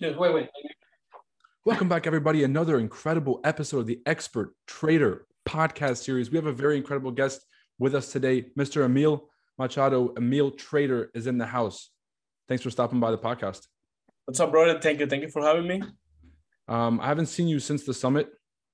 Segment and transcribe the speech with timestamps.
[0.00, 0.48] Just wait, wait.
[1.64, 2.44] Welcome back, everybody.
[2.44, 6.30] Another incredible episode of the Expert Trader podcast series.
[6.30, 7.44] We have a very incredible guest
[7.80, 8.84] with us today, Mr.
[8.84, 10.14] Emile Machado.
[10.16, 11.90] Emile Trader is in the house.
[12.46, 13.66] Thanks for stopping by the podcast.
[14.26, 14.78] What's up, brother?
[14.78, 15.08] Thank you.
[15.08, 15.82] Thank you for having me.
[16.68, 18.28] Um, I haven't seen you since the summit.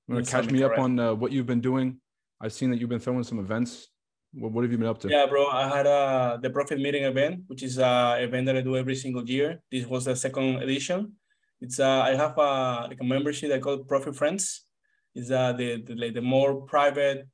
[0.07, 2.03] I'm going to catch me up on uh, what you've been doing.
[2.39, 3.89] I've seen that you've been throwing some events.
[4.37, 5.09] What, have you been up to?
[5.09, 5.47] Yeah, bro.
[5.47, 8.97] I had uh, the Profit Meeting event, which is an event that I do every
[8.97, 9.63] single year.
[9.71, 11.13] This was the second edition.
[11.61, 14.67] It's uh, I have a like a membership I call Profit Friends.
[15.15, 17.29] It's uh, the, the like the more private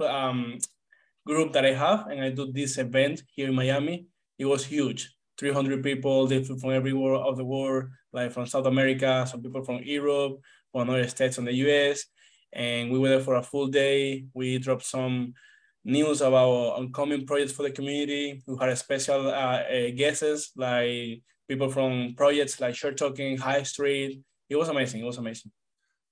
[0.00, 0.58] um,
[1.26, 4.06] group that I have, and I do this event here in Miami.
[4.38, 5.14] It was huge.
[5.38, 10.40] 300 people from everywhere of the world, like from South America, some people from Europe,
[10.72, 12.04] from other states in the US.
[12.52, 14.24] And we were there for a full day.
[14.34, 15.34] We dropped some
[15.84, 18.42] news about upcoming projects for the community.
[18.46, 24.20] We had special uh, uh, guests like people from projects like Short Talking, High Street.
[24.48, 25.00] It was amazing.
[25.00, 25.50] It was amazing.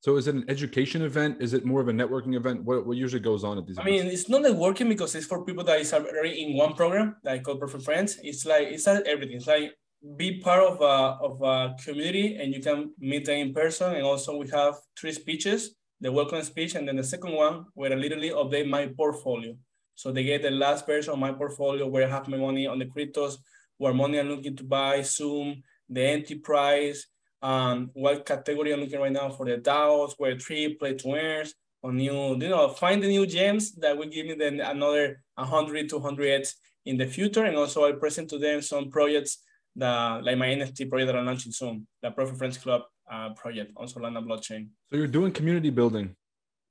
[0.01, 1.39] So is it an education event?
[1.41, 2.63] Is it more of a networking event?
[2.65, 3.79] What, what usually goes on at these?
[3.79, 4.05] I events?
[4.05, 7.43] mean, it's not networking because it's for people that is already in one program, like
[7.43, 8.19] called Profit Friends.
[8.23, 9.37] It's like it's not everything.
[9.37, 9.73] It's like
[10.17, 13.97] be part of a of a community, and you can meet them in person.
[13.97, 17.93] And also, we have three speeches: the welcome speech, and then the second one where
[17.93, 19.57] I literally update my portfolio.
[19.95, 22.79] So they get the last version of my portfolio where I have my money on
[22.79, 23.39] the cryptos,
[23.79, 27.07] where money I'm looking to buy, Zoom, the enterprise,
[27.43, 31.55] um, what category I'm looking right now for the DAOs, where three play to earns,
[31.83, 35.89] on new, you know, find the new gems that will give me then another 100,
[35.89, 36.47] 200
[36.85, 37.45] in the future.
[37.45, 39.39] And also I present to them some projects
[39.77, 43.73] that like my NFT project that I'm launching soon, the Profit Friends Club uh, project
[43.77, 44.69] on Solana blockchain.
[44.91, 46.17] So you're doing community building.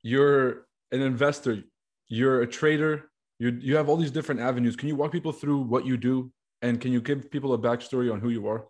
[0.02, 1.64] You're an investor.
[2.08, 3.10] You're a trader.
[3.40, 4.76] You you have all these different avenues.
[4.76, 6.32] Can you walk people through what you do,
[6.62, 8.66] and can you give people a backstory on who you are?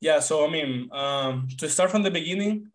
[0.00, 0.20] Yeah.
[0.20, 2.70] So I mean, um, to start from the beginning,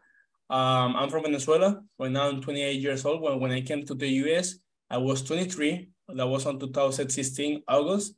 [0.49, 1.81] um, I'm from Venezuela.
[1.97, 3.21] Right now, I'm 28 years old.
[3.21, 4.55] When when I came to the US,
[4.89, 5.89] I was 23.
[6.13, 8.15] That was on 2016 August.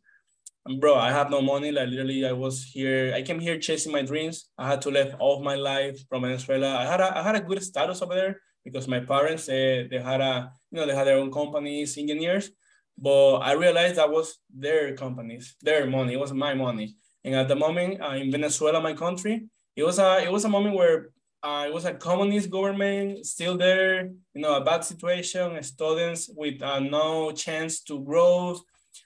[0.79, 1.71] Bro, I have no money.
[1.71, 3.13] Like literally, I was here.
[3.13, 4.47] I came here chasing my dreams.
[4.57, 6.77] I had to leave all my life from Venezuela.
[6.77, 9.99] I had a, I had a good status over there because my parents they, they
[9.99, 12.49] had a you know they had their own companies, engineers.
[12.97, 16.13] But I realized that was their companies, their money.
[16.13, 16.95] It wasn't my money.
[17.25, 20.49] And at the moment uh, in Venezuela, my country, it was a it was a
[20.49, 21.09] moment where
[21.43, 24.05] uh, it was a communist government still there.
[24.33, 25.61] You know, a bad situation.
[25.61, 28.57] Students with uh, no chance to grow.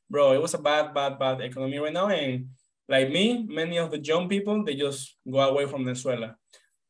[0.10, 2.08] Bro, it was a bad, bad, bad economy right now.
[2.08, 2.48] And
[2.88, 6.36] like me, many of the young people they just go away from Venezuela.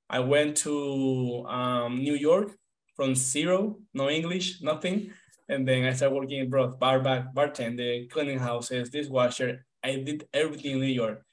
[0.09, 2.51] I went to um, New York
[2.95, 5.11] from zero, no English, nothing.
[5.49, 9.65] And then I started working in broth, bar back, bartender, cleaning houses, dishwasher.
[9.83, 11.23] I did everything in New York.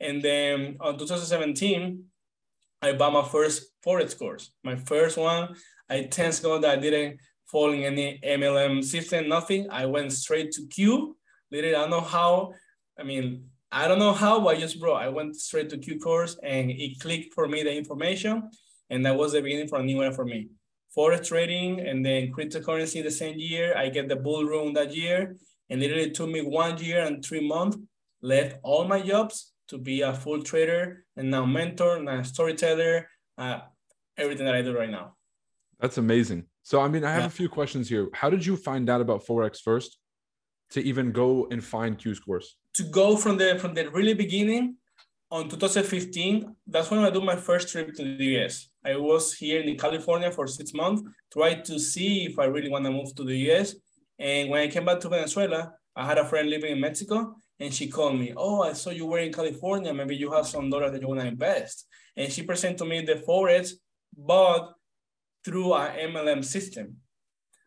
[0.00, 2.04] And then on 2017,
[2.80, 4.50] I bought my first Forex course.
[4.62, 5.56] My first one,
[5.90, 9.68] I thank God that I didn't fall in any MLM system, nothing.
[9.70, 11.16] I went straight to Q.
[11.50, 12.52] Literally, I don't know how.
[12.98, 15.98] I mean, I don't know how, but I just, bro, I went straight to Q
[15.98, 18.50] course and it clicked for me the information.
[18.90, 20.48] And that was the beginning for a new era for me
[20.96, 23.76] forex trading and then cryptocurrency the same year.
[23.76, 25.36] I get the bull run that year.
[25.70, 27.76] And literally took me one year and three months,
[28.22, 33.60] left all my jobs to be a full trader and now mentor, now storyteller, uh,
[34.16, 35.16] everything that I do right now.
[35.78, 36.44] That's amazing.
[36.62, 37.26] So, I mean, I have yeah.
[37.26, 38.08] a few questions here.
[38.14, 39.98] How did you find out about Forex first
[40.70, 42.56] to even go and find Q scores?
[42.74, 44.76] To go from the from the really beginning,
[45.30, 48.68] on 2015, that's when I do my first trip to the US.
[48.84, 52.84] I was here in California for six months, tried to see if I really want
[52.86, 53.74] to move to the US.
[54.18, 57.74] And when I came back to Venezuela, I had a friend living in Mexico and
[57.74, 59.92] she called me, oh, I saw you were in California.
[59.92, 61.86] Maybe you have some dollars that you want to invest.
[62.16, 63.72] And she presented to me the Forex,
[64.16, 64.72] but
[65.44, 66.96] through an MLM system.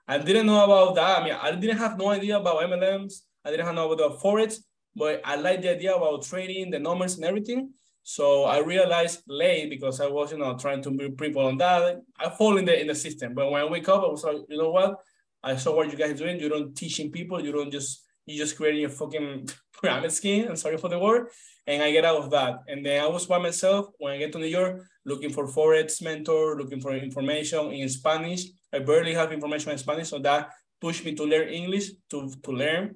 [0.08, 1.20] I didn't know about that.
[1.20, 3.22] I mean, I didn't have no idea about MLMs.
[3.46, 4.58] I didn't have no idea about Forex,
[4.96, 7.72] but I like the idea about trading, the numbers and everything.
[8.04, 12.02] So I realized late because I was, you know, trying to be people on that.
[12.20, 13.34] I fall in the in the system.
[13.34, 14.96] But when I wake up, I was like, you know what?
[15.44, 16.40] I saw what you guys doing.
[16.40, 17.44] You don't teaching people.
[17.44, 19.50] You don't just you just creating a fucking
[19.82, 20.48] pyramid scheme.
[20.50, 21.28] I'm sorry for the word.
[21.68, 22.60] And I get out of that.
[22.68, 26.02] And then I was by myself when I get to New York, looking for forex
[26.02, 28.46] mentor, looking for information in Spanish.
[28.74, 30.50] I barely have information in Spanish, so that
[30.80, 32.96] pushed me to learn English to to learn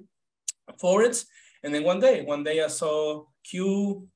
[0.82, 1.26] forex.
[1.62, 4.08] And then one day, one day I saw Q.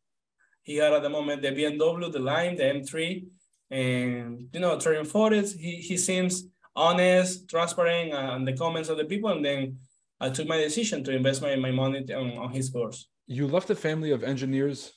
[0.63, 3.25] He had at the moment the BMW, the Lime, the M3,
[3.71, 5.57] and you know, trading forex.
[5.57, 6.45] He he seems
[6.75, 9.31] honest, transparent, and the comments of the people.
[9.31, 9.79] And then
[10.21, 13.09] I took my decision to invest my, my money on, on his course.
[13.27, 14.93] You left a family of engineers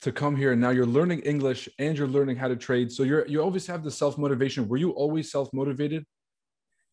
[0.00, 2.90] to come here and now you're learning English and you're learning how to trade.
[2.90, 4.68] So you're you always have the self motivation.
[4.68, 6.04] Were you always self motivated?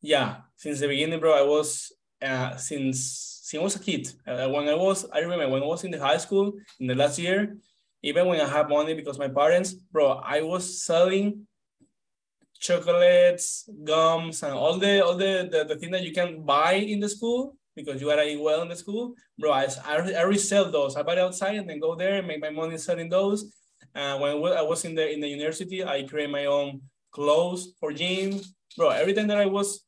[0.01, 1.33] Yeah, since the beginning, bro.
[1.33, 1.91] I was
[2.21, 4.11] uh, since since I was a kid.
[4.27, 6.95] Uh, when I was, I remember when I was in the high school in the
[6.95, 7.57] last year.
[8.01, 11.47] Even when I had money because my parents, bro, I was selling
[12.57, 16.99] chocolates, gums, and all the all the the, the thing that you can buy in
[16.99, 19.51] the school because you gotta eat well in the school, bro.
[19.51, 20.95] I, I, resell those.
[20.95, 23.51] I buy it outside and then go there and make my money selling those.
[23.95, 26.81] Uh, when I was in the in the university, I create my own
[27.11, 28.41] clothes for gym,
[28.75, 28.89] bro.
[28.89, 29.85] Everything that I was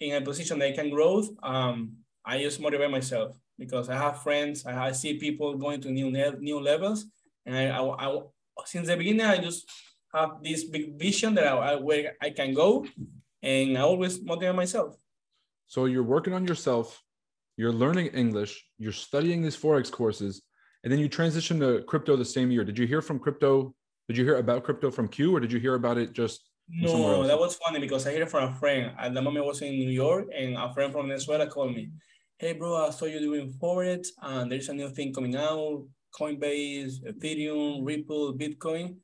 [0.00, 1.92] in a position that I can grow, um,
[2.24, 4.64] I just motivate myself because I have friends.
[4.66, 6.10] I, I see people going to new
[6.40, 7.04] new levels,
[7.44, 8.20] and I, I, I
[8.64, 9.68] since the beginning I just
[10.14, 12.86] have this big vision that I, I where I can go,
[13.42, 14.96] and I always motivate myself.
[15.66, 17.03] So you're working on yourself
[17.56, 20.42] you're learning English, you're studying these Forex courses,
[20.82, 22.64] and then you transition to crypto the same year.
[22.64, 23.74] Did you hear from crypto?
[24.08, 27.26] Did you hear about crypto from Q or did you hear about it just no,
[27.26, 28.92] that was funny because I heard it from a friend.
[28.98, 31.90] At the moment I was in New York and a friend from Venezuela called me.
[32.38, 35.86] Hey bro, I saw you doing Forex and there's a new thing coming out,
[36.18, 38.96] Coinbase, Ethereum, Ripple, Bitcoin.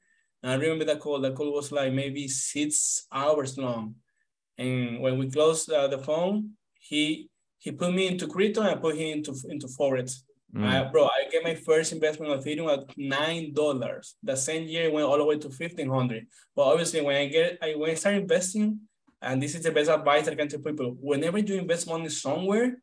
[0.43, 1.21] And I remember that call.
[1.21, 3.97] That call was like maybe six hours long.
[4.57, 7.30] And when we closed uh, the phone, he
[7.61, 10.23] he put me into crypto and I put him into into forex.
[10.55, 10.67] Mm.
[10.67, 14.17] I, bro, I get my first investment on Ethereum at nine dollars.
[14.23, 16.27] The same year it went all the way to fifteen hundred.
[16.57, 18.81] But obviously, when I get I when I start investing,
[19.23, 22.83] and this is the best advice I can tell people: whenever you invest money somewhere,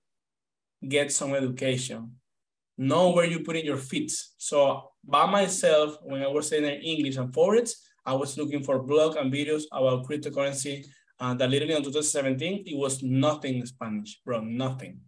[0.88, 2.14] get some education.
[2.78, 4.14] Know where you put in your feet.
[4.38, 7.72] So by myself, when I was studying English and forex,
[8.06, 10.86] I was looking for blog and videos about cryptocurrency
[11.20, 15.00] uh, that literally in 2017, it was nothing in Spanish, bro, nothing.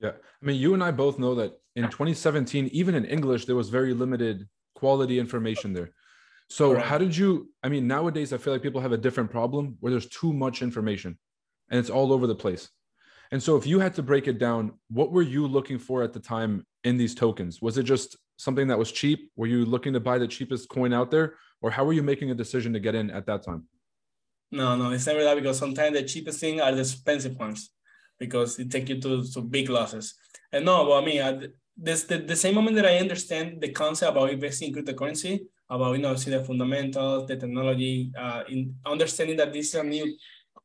[0.00, 0.10] Yeah.
[0.10, 3.68] I mean, you and I both know that in 2017, even in English, there was
[3.68, 5.90] very limited quality information there.
[6.48, 6.86] So, Correct.
[6.86, 7.50] how did you?
[7.62, 10.62] I mean, nowadays, I feel like people have a different problem where there's too much
[10.62, 11.18] information
[11.70, 12.68] and it's all over the place.
[13.32, 16.12] And so, if you had to break it down, what were you looking for at
[16.12, 17.60] the time in these tokens?
[17.60, 19.32] Was it just something that was cheap?
[19.34, 21.34] Were you looking to buy the cheapest coin out there?
[21.62, 23.66] Or how were you making a decision to get in at that time?
[24.50, 27.70] No, no, it's never that because sometimes the cheapest thing are the expensive ones
[28.18, 30.14] because it take you to, to big losses.
[30.52, 33.70] And no, but I mean, I, this the, the same moment that I understand the
[33.70, 38.74] concept about investing in cryptocurrency, about you know see the fundamentals, the technology, uh, in
[38.86, 40.16] understanding that this is a new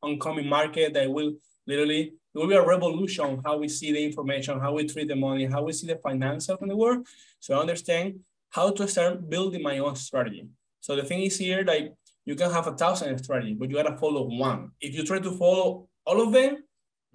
[0.02, 1.34] oncoming market that will
[1.66, 5.16] literally it will be a revolution how we see the information, how we treat the
[5.16, 7.06] money, how we see the finances in the world.
[7.40, 8.20] So I understand
[8.50, 10.46] how to start building my own strategy.
[10.80, 11.92] So the thing is here, like
[12.24, 14.70] you can have a thousand strategies, but you gotta follow one.
[14.80, 16.58] If you try to follow all of them,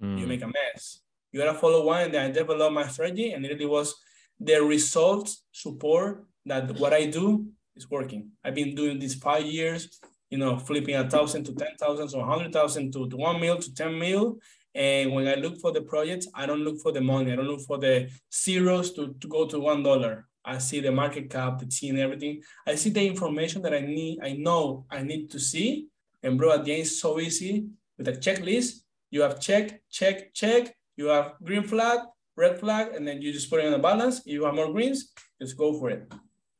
[0.02, 0.18] mm.
[0.18, 1.00] you make a mess.
[1.32, 3.94] You gotta follow one, and then I developed my strategy, and it really was
[4.40, 7.46] the results support that what I do
[7.76, 8.30] is working.
[8.44, 10.00] I've been doing this five years,
[10.30, 13.58] you know, flipping a thousand to ten thousand, so hundred thousand to, to one mil
[13.58, 14.38] to ten mil.
[14.74, 17.32] And when I look for the projects, I don't look for the money.
[17.32, 20.27] I don't look for the zeros to, to go to one dollar.
[20.48, 22.42] I see the market cap, the team, everything.
[22.66, 25.88] I see the information that I need, I know I need to see.
[26.22, 27.66] And bro, at the end, it's so easy
[27.98, 28.80] with a checklist.
[29.10, 30.74] You have check, check, check.
[30.96, 32.00] You have green flag,
[32.34, 34.20] red flag, and then you just put it on a balance.
[34.20, 36.10] If you have more greens, just go for it.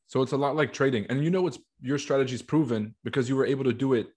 [0.06, 1.06] So it's a lot like trading.
[1.08, 4.08] And you know what's your strategy is proven because you were able to do it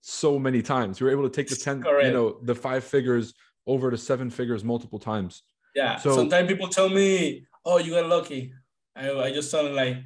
[0.00, 1.00] so many times.
[1.00, 2.06] You were able to take the 10, Correct.
[2.06, 3.34] you know, the five figures
[3.66, 5.42] over to seven figures multiple times.
[5.74, 5.96] Yeah.
[5.96, 8.52] So sometimes people tell me, oh, you got lucky.
[8.98, 9.98] I, I just tell like,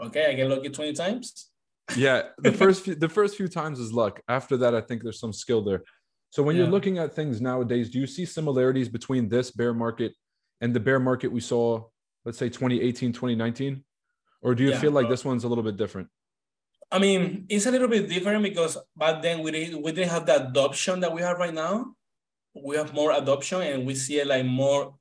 [0.00, 1.50] okay, I get lucky 20 times.
[1.96, 2.22] yeah.
[2.38, 4.20] The first few, the first few times is luck.
[4.28, 5.82] After that, I think there's some skill there.
[6.30, 6.62] So when yeah.
[6.62, 10.14] you're looking at things nowadays, do you see similarities between this bear market
[10.62, 11.84] and the bear market we saw,
[12.24, 13.84] let's say 2018, 2019?
[14.40, 16.08] Or do you yeah, feel like uh, this one's a little bit different?
[16.90, 20.26] I mean, it's a little bit different because back then we didn't, we didn't have
[20.26, 21.94] the adoption that we have right now.
[22.54, 24.94] We have more adoption and we see it like more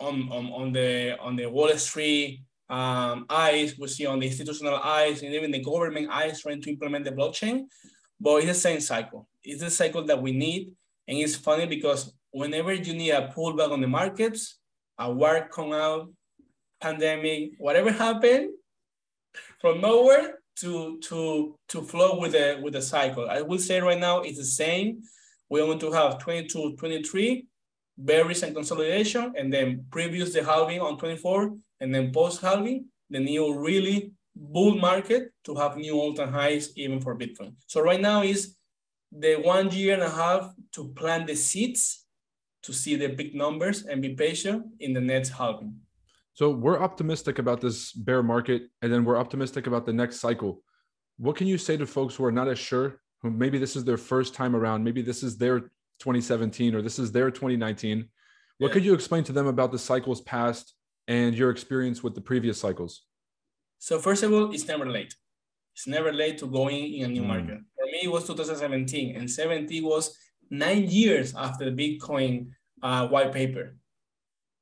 [0.00, 4.76] on, on, on the on the Wall Street um, eyes, we see on the institutional
[4.76, 7.64] eyes, and even the government eyes trying to implement the blockchain.
[8.20, 9.28] But it's the same cycle.
[9.42, 10.72] It's the cycle that we need.
[11.08, 14.58] And it's funny because whenever you need a pullback on the markets,
[14.98, 16.08] a war come out,
[16.80, 18.50] pandemic, whatever happened,
[19.60, 23.28] from nowhere to to to flow with the with the cycle.
[23.28, 25.02] I will say right now it's the same.
[25.48, 27.46] We want to have 22, 23,
[27.98, 33.18] berries and consolidation, and then previous the halving on 24, and then post halving, the
[33.18, 37.54] new really bull market to have new all-time highs even for Bitcoin.
[37.66, 38.56] So right now is
[39.10, 42.06] the one year and a half to plant the seeds
[42.62, 45.74] to see the big numbers and be patient in the next halving.
[46.34, 50.62] So we're optimistic about this bear market, and then we're optimistic about the next cycle.
[51.18, 53.84] What can you say to folks who are not as sure, who maybe this is
[53.84, 55.60] their first time around, maybe this is their
[55.98, 58.08] 2017 or this is their 2019?
[58.58, 58.72] What yeah.
[58.72, 60.74] could you explain to them about the cycles past
[61.08, 63.02] and your experience with the previous cycles?
[63.78, 65.14] So first of all, it's never late.
[65.74, 67.26] It's never late to go in, in a new mm.
[67.26, 67.58] market.
[67.76, 70.16] For me, it was 2017, and 17 was
[70.50, 72.50] nine years after the Bitcoin
[72.82, 73.76] uh, white paper.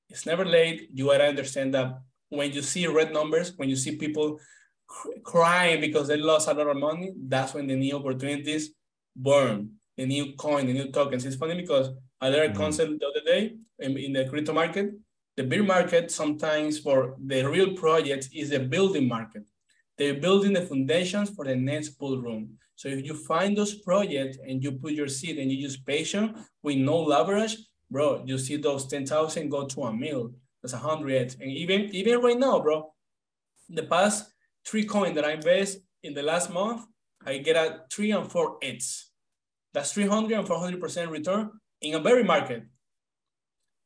[0.09, 0.89] It's never late.
[0.93, 4.39] You gotta understand that when you see red numbers, when you see people
[4.87, 8.71] cr- crying because they lost a lot of money, that's when the new opportunities
[9.17, 9.73] burn.
[9.97, 11.27] The new coin, the new tokens.
[11.27, 14.93] It's funny because I learned a concept the other day in, in the crypto market
[15.37, 19.45] the bear market sometimes for the real projects is a building market.
[19.97, 22.57] They're building the foundations for the next bull run.
[22.75, 26.39] So if you find those projects and you put your seed and you use patience
[26.63, 27.57] with no leverage,
[27.91, 30.33] bro, you see those 10,000 go to a mil.
[30.63, 31.37] That's a hundred.
[31.41, 32.93] And even, even right now, bro,
[33.69, 34.33] the past
[34.67, 36.87] three coins that I invest in the last month,
[37.25, 39.11] I get a three and four eights.
[39.73, 42.65] That's 300 and 400% return in a bear market.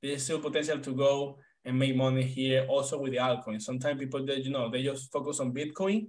[0.05, 3.63] There's still potential to go and make money here also with the altcoins.
[3.63, 6.09] Sometimes people that you know they just focus on Bitcoin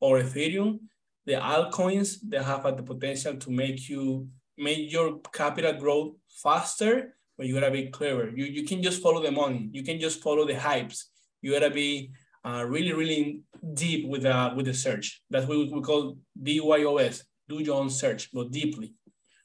[0.00, 0.80] or Ethereum.
[1.26, 4.26] The altcoins they have the potential to make you
[4.58, 8.32] make your capital grow faster, but you gotta be clever.
[8.34, 9.68] You you can just follow the money.
[9.70, 11.04] You can just follow the hypes.
[11.40, 12.10] You gotta be
[12.44, 13.42] uh, really really
[13.74, 15.22] deep with uh with the search.
[15.30, 17.22] That's what we call DYOS.
[17.48, 18.94] Do your own search, but deeply.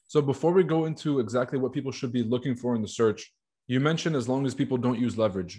[0.08, 3.32] So before we go into exactly what people should be looking for in the search,
[3.72, 5.54] you mentioned as long as people don't use leverage.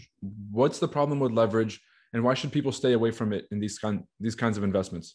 [0.52, 1.82] What's the problem with leverage,
[2.14, 5.08] and why should people stay away from it in these kind these kinds of investments?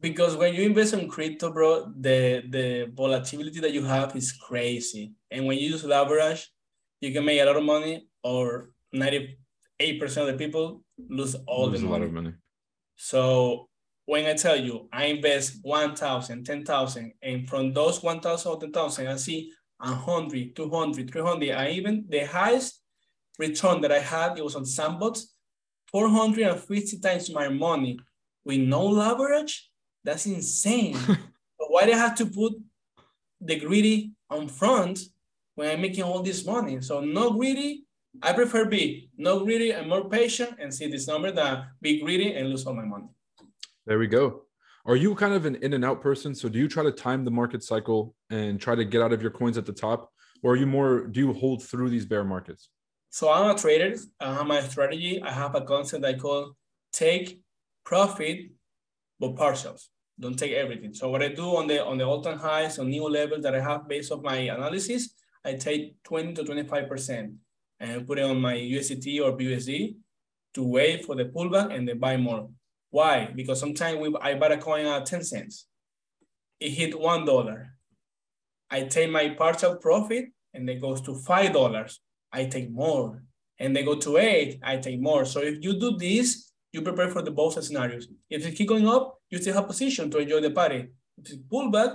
[0.00, 1.70] Because when you invest in crypto, bro,
[2.06, 2.20] the
[2.56, 2.66] the
[3.02, 6.42] volatility that you have is crazy, and when you use leverage,
[7.00, 9.38] you can make a lot of money, or ninety
[9.80, 10.84] eight percent of the people
[11.18, 11.96] lose all lose the money.
[11.96, 12.32] a lot of money.
[12.94, 13.68] So
[14.06, 19.16] when I tell you I invest 1,000, 10,000, and from those 1,000 or 10,000, I
[19.16, 21.50] see 100, 200, 300.
[21.50, 22.80] I even the highest
[23.38, 25.34] return that I had, it was on Sandbox,
[25.90, 27.98] 450 times my money
[28.44, 29.70] with no leverage.
[30.04, 30.96] That's insane.
[31.06, 32.54] but why do I have to put
[33.40, 35.00] the greedy on front
[35.54, 36.80] when I'm making all this money?
[36.80, 37.84] So no greedy.
[38.22, 42.32] I prefer be no greedy and more patient and see this number than be greedy
[42.34, 43.08] and lose all my money.
[43.84, 44.45] There we go.
[44.88, 46.32] Are you kind of an in and out person?
[46.32, 49.20] So do you try to time the market cycle and try to get out of
[49.20, 50.12] your coins at the top?
[50.44, 52.68] Or are you more, do you hold through these bear markets?
[53.10, 53.96] So I'm a trader.
[54.20, 55.20] I have my strategy.
[55.20, 56.52] I have a concept I call
[56.92, 57.40] take
[57.84, 58.50] profit,
[59.18, 59.86] but partials.
[60.20, 60.94] Don't take everything.
[60.94, 63.60] So what I do on the on the all-time highs, on new levels that I
[63.60, 65.10] have based on my analysis,
[65.44, 67.34] I take 20 to 25%
[67.80, 69.96] and put it on my USDT or BUSD
[70.54, 72.48] to wait for the pullback and then buy more.
[72.96, 73.30] Why?
[73.34, 75.66] Because sometimes we, I buy a coin at 10 cents.
[76.58, 77.66] It hit $1.
[78.70, 80.24] I take my partial profit
[80.54, 81.98] and it goes to $5.
[82.32, 83.22] I take more.
[83.58, 85.26] And they go to eight, I take more.
[85.26, 88.08] So if you do this, you prepare for the both scenarios.
[88.30, 90.88] If it keep going up, you still have position to enjoy the party.
[91.18, 91.90] If it pull back,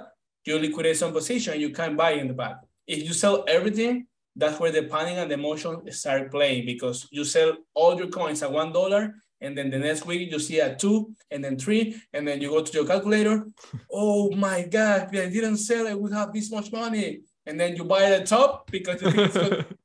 [0.45, 2.57] you liquidate some position, and you can't buy in the back.
[2.85, 4.05] If you sell everything,
[4.35, 8.41] that's where the panic and the emotion start playing because you sell all your coins
[8.43, 11.99] at one dollar and then the next week you see a two and then three
[12.13, 13.45] and then you go to your calculator.
[13.91, 17.21] Oh my god if i didn't sell i would have this much money.
[17.47, 19.33] And then you buy the top because it's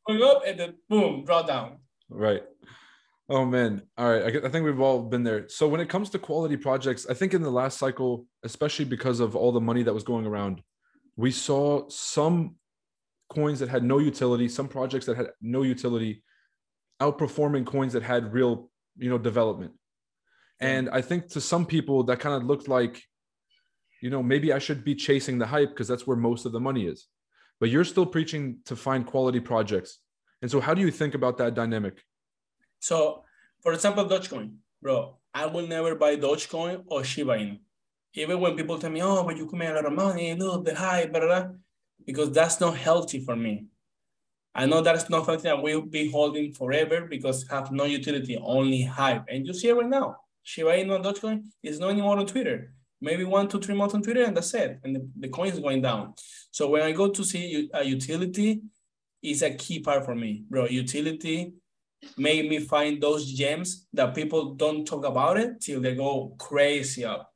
[0.06, 1.78] going up and then boom draw down.
[2.10, 2.42] Right.
[3.30, 3.82] Oh man.
[3.96, 4.44] All right.
[4.44, 5.48] I think we've all been there.
[5.48, 9.20] So when it comes to quality projects i think in the last cycle especially because
[9.20, 10.62] of all the money that was going around
[11.16, 12.56] we saw some
[13.30, 16.22] coins that had no utility some projects that had no utility
[17.00, 19.72] outperforming coins that had real you know development.
[20.60, 23.02] And i think to some people that kind of looked like
[24.00, 26.60] you know maybe i should be chasing the hype because that's where most of the
[26.60, 27.06] money is.
[27.60, 29.98] But you're still preaching to find quality projects.
[30.42, 32.02] And so how do you think about that dynamic?
[32.78, 33.24] So
[33.62, 34.48] for example dogecoin
[34.82, 37.58] bro i will never buy dogecoin or shiba inu.
[38.14, 40.64] Even when people tell me oh but you can make a lot of money look
[40.64, 41.50] the hype blah, blah, blah,
[42.06, 43.66] because that's not healthy for me
[44.56, 48.82] I know that's not something that we'll be holding forever because have no utility, only
[48.82, 49.24] hype.
[49.28, 50.16] And you see it right now.
[50.44, 52.72] Shiba Inu and Dogecoin is not anymore on Twitter.
[53.00, 54.80] Maybe one, two, three months on Twitter, and that's it.
[54.82, 56.14] And the, the coin is going down.
[56.50, 58.62] So when I go to see a utility,
[59.22, 60.66] is a key part for me, bro.
[60.66, 61.52] Utility
[62.16, 67.04] made me find those gems that people don't talk about it till they go crazy
[67.04, 67.32] up.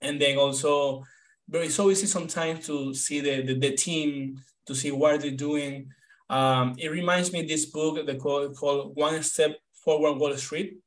[0.00, 1.04] And then also,
[1.48, 5.30] but it's so easy sometimes to see the, the, the team, to see what they're
[5.30, 5.90] doing.
[6.28, 10.78] Um, it reminds me this book they call, called One Step Forward Wall Street.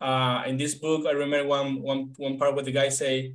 [0.00, 3.34] Uh, in this book, I remember one, one, one part where the guy say,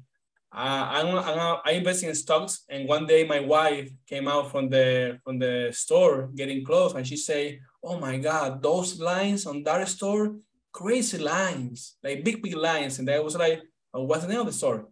[0.56, 4.70] uh, I'm, I'm, I invest in stocks, and one day my wife came out from
[4.70, 9.64] the from the store getting clothes, and she say, "Oh my God, those lines on
[9.64, 10.36] that store,
[10.72, 13.64] crazy lines, like big big lines." And I was like,
[13.96, 14.90] oh, "What's the name of the store?"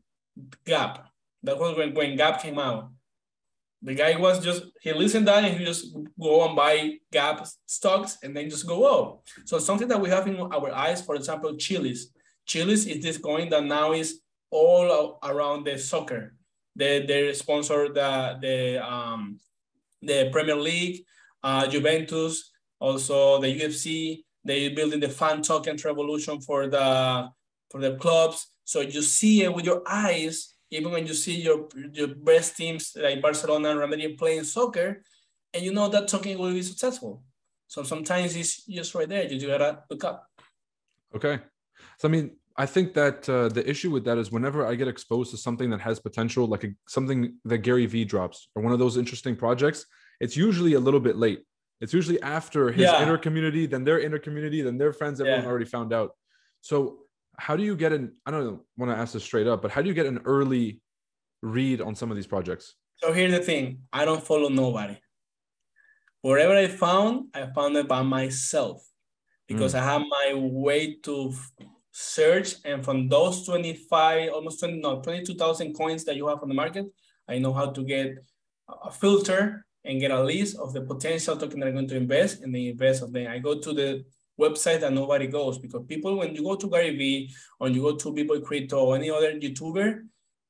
[0.65, 1.05] Gap.
[1.43, 2.89] That was when, when Gap came out.
[3.83, 8.17] The guy was just he listened that and he just go and buy Gap stocks
[8.21, 9.21] and then just go oh.
[9.45, 12.05] So something that we have in our eyes, for example, Chiliz.
[12.47, 14.21] Chiliz is this coin that now is
[14.51, 16.35] all around the soccer.
[16.75, 19.39] They they sponsor the the um
[20.01, 21.05] the Premier League,
[21.43, 24.23] uh, Juventus, also the UFC.
[24.43, 27.29] They building the fan token revolution for the
[27.69, 28.47] for the clubs.
[28.63, 32.95] So you see it with your eyes, even when you see your your best teams
[32.95, 35.03] like Barcelona and Real Madrid playing soccer,
[35.53, 37.23] and you know that talking will be successful.
[37.67, 39.23] So sometimes it's just right there.
[39.23, 40.27] You just gotta look up.
[41.15, 41.39] Okay.
[41.99, 44.87] So I mean, I think that uh, the issue with that is whenever I get
[44.87, 48.73] exposed to something that has potential, like a, something that Gary Vee drops or one
[48.73, 49.85] of those interesting projects,
[50.19, 51.43] it's usually a little bit late.
[51.81, 53.01] It's usually after his yeah.
[53.01, 55.49] inner community, then their inner community, then their friends, everyone yeah.
[55.49, 56.11] already found out.
[56.61, 56.99] So,
[57.41, 58.13] how do you get an?
[58.25, 60.79] I don't want to ask this straight up, but how do you get an early
[61.41, 62.75] read on some of these projects?
[62.97, 64.97] So here's the thing: I don't follow nobody.
[66.21, 68.85] Whatever I found, I found it by myself
[69.47, 69.79] because mm.
[69.79, 71.33] I have my way to
[71.91, 76.55] search and from those 25 almost 20 no 22,000 coins that you have on the
[76.55, 76.85] market
[77.27, 78.15] I know how to get
[78.69, 82.43] a filter and get a list of the potential token that I'm going to invest
[82.43, 84.05] and then invest of them I go to the
[84.45, 87.95] website that nobody goes because people when you go to Gary Vee or you go
[87.95, 89.87] to people crypto or any other YouTuber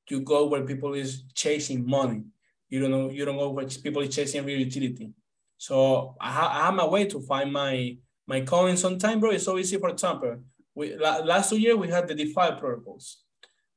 [0.09, 2.23] you go where people is chasing money
[2.69, 5.11] you don't know you don't know where people is chasing real utility
[5.57, 9.31] so I, ha I have my way to find my my coins on time bro
[9.31, 10.37] it's so easy for example
[10.75, 13.17] we, last two years, we had the DeFi protocols.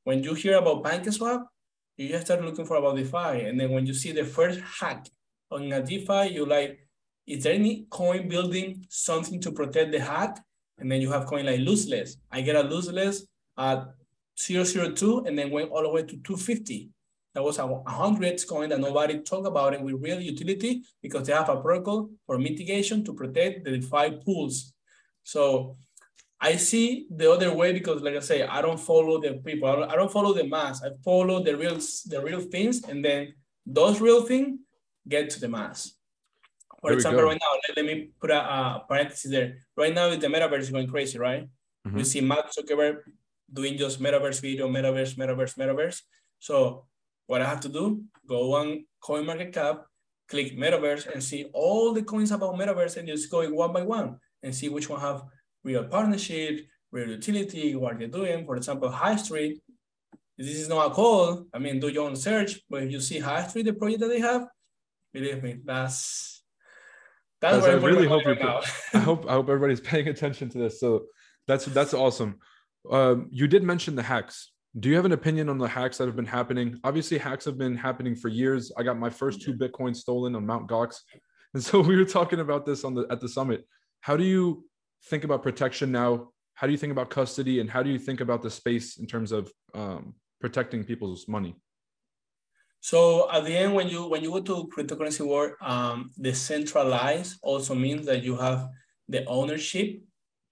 [0.04, 1.44] When you hear about PancakeSwap,
[1.97, 3.47] you just start looking for about DeFi.
[3.47, 5.07] And then when you see the first hack
[5.50, 6.84] on a DeFi, you like,
[7.27, 10.39] is there any coin building something to protect the hack?
[10.79, 12.17] And then you have coin like Lossless.
[12.31, 13.23] I get a Lossless
[13.57, 13.87] at
[14.37, 16.91] 002 and then went all the way to 250.
[17.35, 21.33] That was a 100 coin that nobody talked about it with real utility because they
[21.33, 24.73] have a protocol for mitigation to protect the DeFi pools.
[25.25, 25.77] So
[26.41, 29.69] I see the other way because, like I say, I don't follow the people.
[29.69, 30.83] I don't, I don't follow the mass.
[30.83, 33.35] I follow the real, the real things, and then
[33.67, 34.59] those real things
[35.09, 35.95] get to the mass.
[36.85, 39.57] For there example, right now, let, let, me put a, a, parenthesis there.
[39.75, 41.49] Right now, the metaverse is going crazy, right?
[41.87, 41.97] Mm-hmm.
[41.97, 42.99] We see Mark Zuckerberg
[43.51, 46.03] doing just metaverse video, metaverse, metaverse, metaverse.
[46.40, 46.85] So
[47.27, 49.81] what I have to do, go on CoinMarketCap,
[50.29, 54.18] click metaverse, and see all the coins about metaverse, and just going one by one
[54.42, 55.23] and see which one have
[55.62, 58.44] real partnership, real utility, what you're doing.
[58.44, 59.59] For example, High Street,
[60.37, 61.47] this is not a call.
[61.55, 64.09] I mean, do your own search, but if you see High Street, the project that
[64.09, 64.49] they have,
[65.14, 66.34] believe me, that's
[67.44, 68.37] that's, that's I really hope you.
[68.94, 70.80] I hope I hope everybody's paying attention to this.
[70.80, 71.04] So
[71.46, 72.38] that's that's awesome.
[72.90, 74.52] Um, you did mention the hacks.
[74.78, 76.80] Do you have an opinion on the hacks that have been happening?
[76.83, 78.72] Obviously, hacks have been happening for years.
[78.76, 80.96] I got my first two Bitcoins stolen on Mount Gox,
[81.54, 83.66] and so we were talking about this on the at the summit.
[84.00, 84.64] How do you
[85.07, 86.30] think about protection now?
[86.54, 89.07] How do you think about custody, and how do you think about the space in
[89.07, 91.57] terms of um, protecting people's money?
[92.85, 97.75] So at the end, when you when you go to cryptocurrency world, um, decentralized also
[97.75, 98.68] means that you have
[99.09, 100.03] the ownership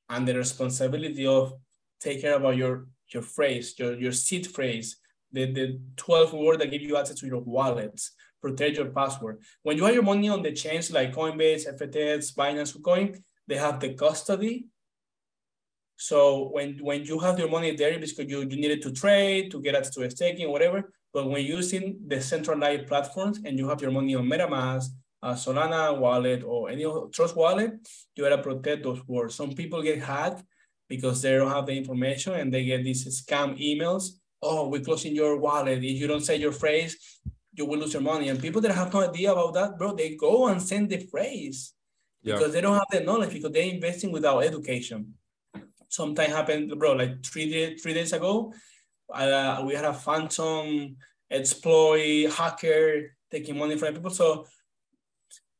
[0.08, 1.52] and the responsibility of
[2.00, 4.96] take care about your your phrase, your your seed phrase,
[5.30, 9.42] the, the 12 word that give you access to your wallets, protect your password.
[9.62, 13.78] When you have your money on the chains like Coinbase, FTX, Binance, Coin, they have
[13.78, 14.68] the custody.
[15.96, 19.60] So when, when you have your money there, because you, you needed to trade, to
[19.60, 23.82] get access to a staking, whatever, but when using the centralized platforms and you have
[23.82, 24.88] your money on MetaMask,
[25.22, 27.74] uh, Solana wallet, or any Trust wallet,
[28.16, 29.34] you gotta protect those words.
[29.34, 30.42] Some people get hacked
[30.88, 34.04] because they don't have the information and they get these scam emails.
[34.42, 35.78] Oh, we're closing your wallet.
[35.78, 36.96] If you don't say your phrase,
[37.54, 38.28] you will lose your money.
[38.28, 41.74] And people that have no idea about that, bro, they go and send the phrase
[42.22, 42.34] yeah.
[42.34, 45.14] because they don't have the knowledge because they're investing without education.
[45.88, 48.52] Sometimes happened, bro, like three days, three days ago,
[49.14, 50.96] uh, we had a phantom
[51.30, 54.10] exploit hacker taking money from people.
[54.10, 54.46] So,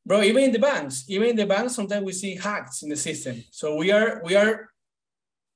[0.05, 2.95] bro, even in the banks, even in the banks, sometimes we see hacks in the
[2.95, 3.43] system.
[3.51, 4.69] So we are, we are,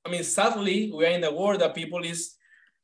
[0.04, 2.34] I mean, sadly, we are in the world that people is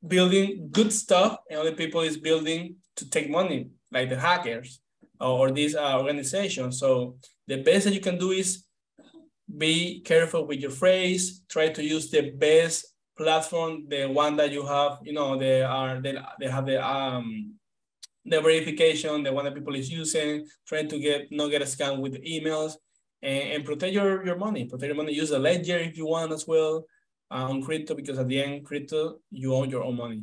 [0.07, 4.81] building good stuff and other people is building to take money, like the hackers
[5.21, 6.79] or these uh, organizations.
[6.79, 8.65] So the best that you can do is
[9.57, 11.43] be careful with your phrase.
[11.49, 16.01] Try to use the best platform, the one that you have, you know, they are
[16.01, 17.55] they, they have the um
[18.25, 22.01] the verification, the one that people is using, trying to get not get a scam
[22.01, 22.75] with emails
[23.23, 24.65] and, and protect your, your money.
[24.65, 25.13] Protect your money.
[25.13, 26.87] Use a ledger if you want as well
[27.31, 30.23] uh, on crypto because at the end, crypto, you own your own money.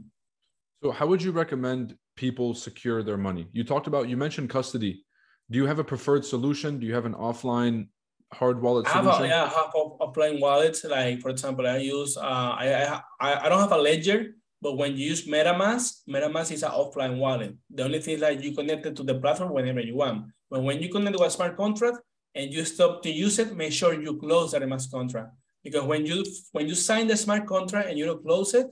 [0.84, 3.48] So how would you recommend people secure their money?
[3.52, 5.04] You talked about you mentioned custody.
[5.50, 6.80] Do you have a preferred solution?
[6.80, 7.88] Do you have an offline
[8.34, 10.84] hard wallet I have a, yeah, I have a, offline wallets.
[10.84, 14.96] Like for example, I use uh, I, I I don't have a ledger, but when
[14.98, 17.56] you use MetaMask, MetaMask is an offline wallet.
[17.70, 20.28] The only thing is that you connect it to the platform whenever you want.
[20.50, 21.98] But when you connect to a smart contract
[22.36, 25.30] and you stop to use it, make sure you close that smart contract.
[25.64, 28.68] Because when you when you sign the smart contract and you don't close it,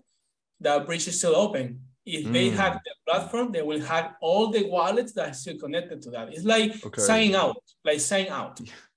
[0.59, 1.81] that bridge is still open.
[2.05, 2.33] If mm.
[2.33, 6.09] they hack the platform, they will hack all the wallets that are still connected to
[6.11, 6.29] that.
[6.33, 7.01] It's like okay.
[7.01, 8.59] signing out, like signing out.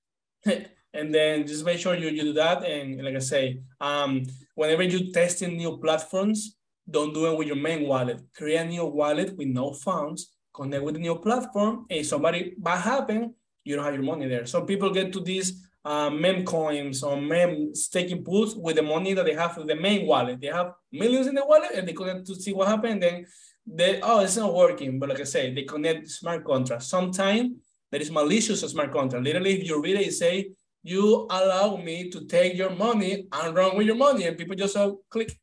[0.93, 2.63] and then just make sure you, you do that.
[2.63, 4.23] And like I say, um,
[4.55, 6.57] whenever you're testing new platforms,
[6.89, 8.21] don't do it with your main wallet.
[8.35, 11.85] Create a new wallet with no funds, connect with the new platform.
[11.89, 14.45] And if somebody bad happen, you don't have your money there.
[14.45, 19.13] So people get to these uh, meme coins or meme staking pools with the money
[19.13, 20.39] that they have with the main wallet.
[20.39, 23.01] They have millions in the wallet and they connect to see what happened.
[23.01, 23.25] Then
[23.65, 24.99] they, oh, it's not working.
[24.99, 26.87] But like I say, they connect smart contracts.
[26.87, 27.51] Sometimes
[27.93, 29.23] there is malicious smart contract.
[29.23, 30.49] Literally, if you read it, you say,
[30.81, 34.25] you allow me to take your money and run with your money.
[34.25, 34.75] And people just
[35.11, 35.37] click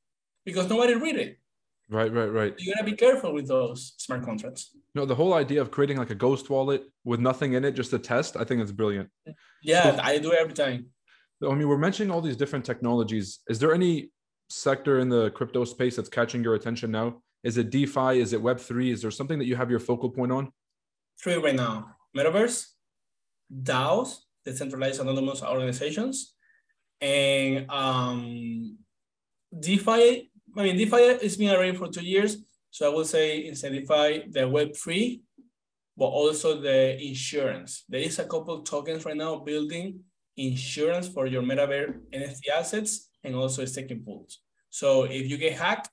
[0.45, 1.39] because nobody read it.
[1.89, 2.55] Right, right, right.
[2.59, 4.77] You gotta be careful with those smart contracts.
[4.97, 7.93] No, the whole idea of creating like a ghost wallet with nothing in it, just
[7.93, 9.09] a test, I think it's brilliant.
[9.63, 10.87] Yeah, so, I do every time.
[11.49, 13.39] I mean, we're mentioning all these different technologies.
[13.49, 14.11] Is there any
[14.49, 17.23] sector in the crypto space that's catching your attention now?
[17.45, 18.19] Is it DeFi?
[18.19, 18.93] Is it Web3?
[18.93, 20.53] Is there something that you have your focal point on?
[21.23, 22.67] Three right now Metaverse,
[23.63, 26.35] DAOs, decentralized autonomous organizations,
[27.01, 28.79] and um,
[29.59, 32.39] DeFi I mean, DeFi has been around for two years.
[32.71, 35.21] So I would say incentify the Web3,
[35.97, 37.85] but also the insurance.
[37.89, 40.01] There is a couple tokens right now building
[40.37, 44.41] insurance for your metaverse NFT assets and also staking pools.
[44.71, 45.91] So if you get hacked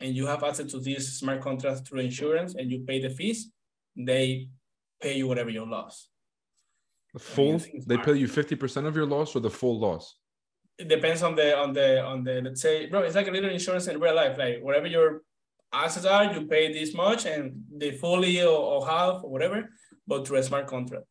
[0.00, 3.50] and you have access to these smart contracts through insurance and you pay the fees,
[3.96, 4.48] they
[5.00, 6.08] pay you whatever your loss.
[7.12, 10.16] The full, they pay you 50% of your loss or the full loss?
[10.78, 13.50] it depends on the on the on the let's say bro it's like a little
[13.50, 15.22] insurance in real life like whatever your
[15.72, 19.68] assets are you pay this much and they fully or, or half or whatever
[20.06, 21.04] but through a smart contract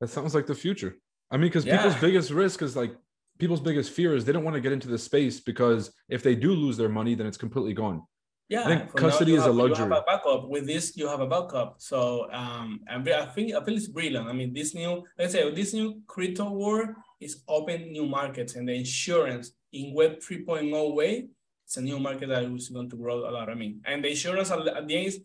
[0.00, 0.96] that sounds like the future
[1.30, 1.76] i mean because yeah.
[1.76, 2.94] people's biggest risk is like
[3.38, 6.34] people's biggest fear is they don't want to get into the space because if they
[6.34, 8.02] do lose their money then it's completely gone
[8.48, 9.84] yeah, I think custody is have, a luxury.
[9.84, 10.48] You have a backup.
[10.48, 11.76] With this, you have a backup.
[11.78, 14.26] So um, I think I feel it's brilliant.
[14.26, 18.68] I mean, this new, let's say, this new crypto war is open new markets, and
[18.68, 21.28] the insurance in Web 3.0 way,
[21.66, 23.50] it's a new market that is going to grow a lot.
[23.50, 25.20] I mean, and the insurance at the end is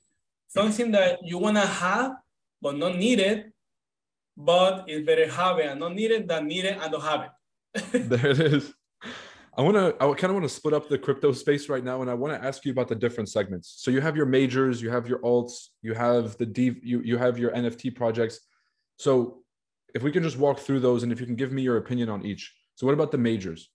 [0.47, 2.11] something that you want to have
[2.63, 3.51] but not need it,
[4.37, 7.27] but it's better have it and not need it than need it and don't have
[7.27, 8.09] it.
[8.09, 8.73] there it is.
[9.55, 12.01] I want to, I kind of want to split up the crypto space right now,
[12.01, 13.75] and I want to ask you about the different segments.
[13.77, 17.17] So you have your majors, you have your alts, you have the D, you you
[17.17, 18.39] have your NFT projects.
[18.97, 19.43] So
[19.93, 22.09] if we can just walk through those, and if you can give me your opinion
[22.09, 22.51] on each.
[22.75, 23.69] So what about the majors?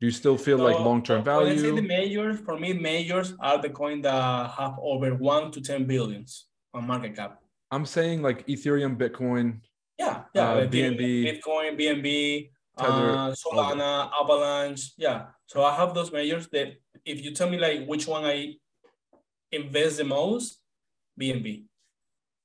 [0.00, 1.48] Do you still feel so, like long term value?
[1.48, 5.50] When I say the majors, for me, majors are the coin that have over one
[5.52, 7.38] to ten billions on market cap.
[7.70, 9.60] I'm saying like Ethereum, Bitcoin.
[9.98, 14.92] Yeah, yeah, uh, BNB, Bitcoin, BNB, Tether, uh, Solana, Avalanche.
[14.96, 15.26] Yeah.
[15.46, 18.54] So I have those majors that if you tell me like which one I
[19.52, 20.60] invest the most,
[21.20, 21.64] BNB.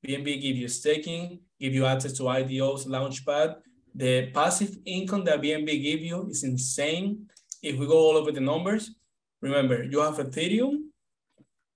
[0.06, 3.56] BNB give you staking, give you access to IDO's launchpad.
[3.96, 7.28] The passive income that BNB give you is insane.
[7.62, 8.96] If we go all over the numbers,
[9.42, 10.88] remember you have Ethereum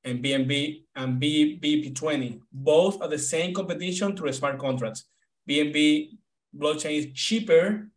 [0.04, 2.42] and BNB and B, BEP20.
[2.52, 5.06] Both are the same competition through smart contracts.
[5.48, 6.18] BNB
[6.58, 7.90] blockchain is cheaper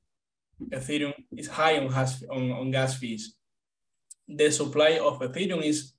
[0.68, 3.34] Ethereum is high on, has, on, on gas fees.
[4.28, 5.92] The supply of Ethereum is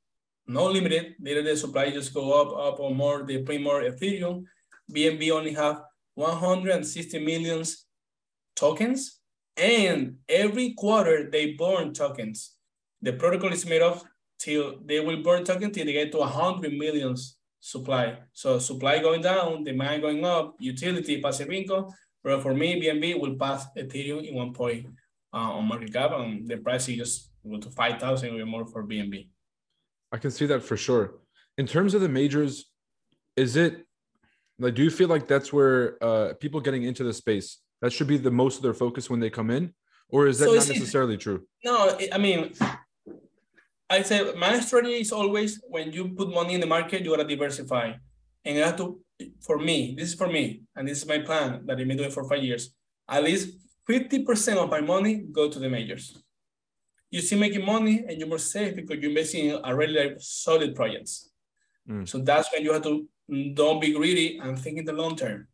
[0.48, 1.16] not limited.
[1.20, 3.24] Literally, the supply just go up, up or more.
[3.24, 4.46] They print more Ethereum.
[4.92, 5.82] BNB only have
[6.16, 7.86] 160 millions
[8.56, 9.20] tokens,
[9.58, 12.56] and every quarter they burn tokens.
[13.02, 14.04] The protocol is made of
[14.38, 18.18] till they will burn tokens till they get to 100 millions supply.
[18.34, 21.88] So supply going down, demand going up, utility, passive income,
[22.24, 24.88] but for me, BNB will pass Ethereum in one point
[25.34, 28.84] uh, on market cap, and the price is just go to 5,000 or more for
[28.84, 29.28] BNB.
[30.12, 31.16] I can see that for sure.
[31.58, 32.66] In terms of the majors,
[33.36, 33.86] is it
[34.60, 38.08] like, do you feel like that's where uh, people getting into the space, that should
[38.08, 39.74] be the most of their focus when they come in?
[40.12, 41.48] or is that so not necessarily true?
[41.64, 42.54] No, I mean,
[43.90, 47.28] I say my strategy is always when you put money in the market, you gotta
[47.28, 47.94] diversify,
[48.46, 49.00] and you have to.
[49.42, 52.12] For me, this is for me, and this is my plan that I've been doing
[52.12, 52.74] for five years.
[53.10, 56.18] At least fifty percent of my money go to the majors.
[57.10, 60.76] You see, making money, and you're more safe because you're investing in a really solid
[60.76, 61.30] projects.
[61.90, 62.08] Mm.
[62.08, 65.16] So that's when you have to mm, don't be greedy and think in the long
[65.16, 65.48] term.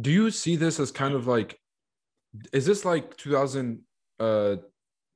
[0.00, 1.58] Do you see this as kind of like
[2.52, 3.80] is this like 2000
[4.20, 4.56] uh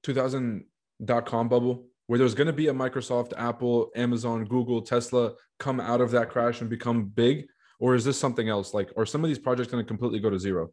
[0.03, 0.65] 2000
[1.05, 5.81] dot com bubble where there's going to be a Microsoft, Apple, Amazon, Google, Tesla come
[5.81, 7.47] out of that crash and become big
[7.83, 10.31] or is this something else like are some of these projects going to completely go
[10.31, 10.71] to zero?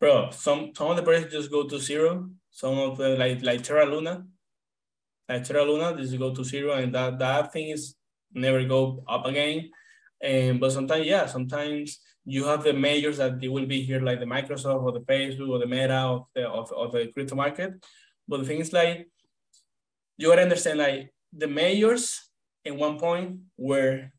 [0.00, 2.30] Bro, some some of the projects just go to zero.
[2.50, 4.24] Some of the like like Terra Luna,
[5.28, 7.96] like Terra Luna, just go to zero, and that that thing is
[8.32, 9.70] never go up again.
[10.22, 14.20] And but sometimes, yeah, sometimes you have the majors that they will be here, like
[14.20, 17.72] the Microsoft or the Facebook or the Meta of the of, of the crypto market.
[18.28, 19.08] But the thing is like
[20.16, 22.30] you gotta understand like the majors
[22.64, 24.12] in one point were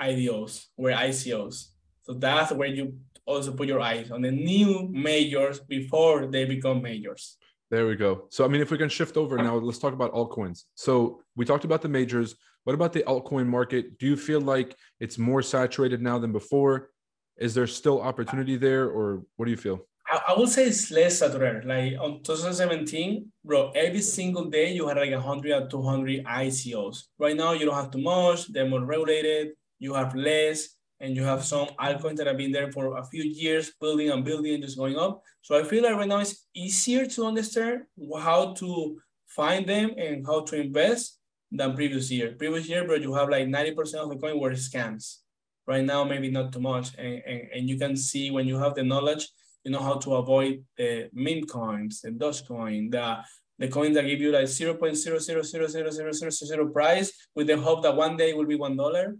[0.00, 1.68] IDOs, were ICOs.
[2.02, 6.82] So that's where you also put your eyes on the new majors before they become
[6.82, 7.36] majors.
[7.70, 8.26] There we go.
[8.30, 10.64] So I mean, if we can shift over now, let's talk about altcoins.
[10.76, 12.36] So we talked about the majors.
[12.62, 13.98] What about the altcoin market?
[13.98, 16.90] Do you feel like it's more saturated now than before?
[17.36, 19.86] Is there still opportunity there, or what do you feel?
[20.08, 21.64] I, I would say it's less saturated.
[21.64, 27.04] Like on 2017, bro, every single day you had like 100 or 200 ICOs.
[27.18, 28.50] Right now, you don't have too much.
[28.52, 29.52] They're more regulated.
[29.78, 33.22] You have less, and you have some altcoins that have been there for a few
[33.22, 35.22] years, building and building and just going up.
[35.42, 37.82] So I feel like right now it's easier to understand
[38.18, 41.18] how to find them and how to invest
[41.52, 42.34] than previous year.
[42.38, 45.18] Previous year, bro, you have like 90% of the coin were scams.
[45.66, 46.94] Right now, maybe not too much.
[46.96, 49.28] And, and, and you can see when you have the knowledge,
[49.64, 53.18] you know how to avoid the meme coins, the Dogecoin, the,
[53.58, 58.36] the coins that give you like 0.0000000 price with the hope that one day it
[58.36, 59.16] will be $1.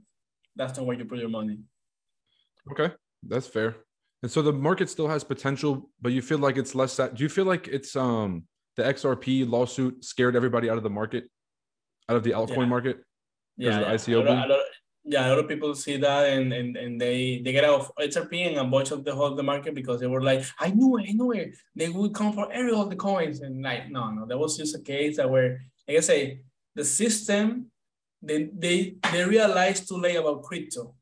[0.57, 1.59] That's not where you put your money.
[2.71, 2.93] Okay,
[3.23, 3.77] that's fair.
[4.23, 7.23] And so the market still has potential, but you feel like it's less that do
[7.23, 8.45] you feel like it's um
[8.77, 11.31] the XRP lawsuit scared everybody out of the market?
[12.09, 12.65] out of the altcoin yeah.
[12.67, 12.99] market?
[13.57, 13.95] Yeah, yeah.
[13.95, 14.61] ICO a lot, a lot,
[15.05, 17.93] yeah, a lot of people see that and and, and they they get out of
[17.99, 20.99] XRP and a bunch of the whole the market because they were like, I knew
[20.99, 21.57] it, I knew it.
[21.75, 23.41] They would come for every of the coins.
[23.41, 26.41] And like, no, no, that was just a case that where like I say,
[26.75, 27.71] the system
[28.23, 30.95] they they they realized too late about crypto.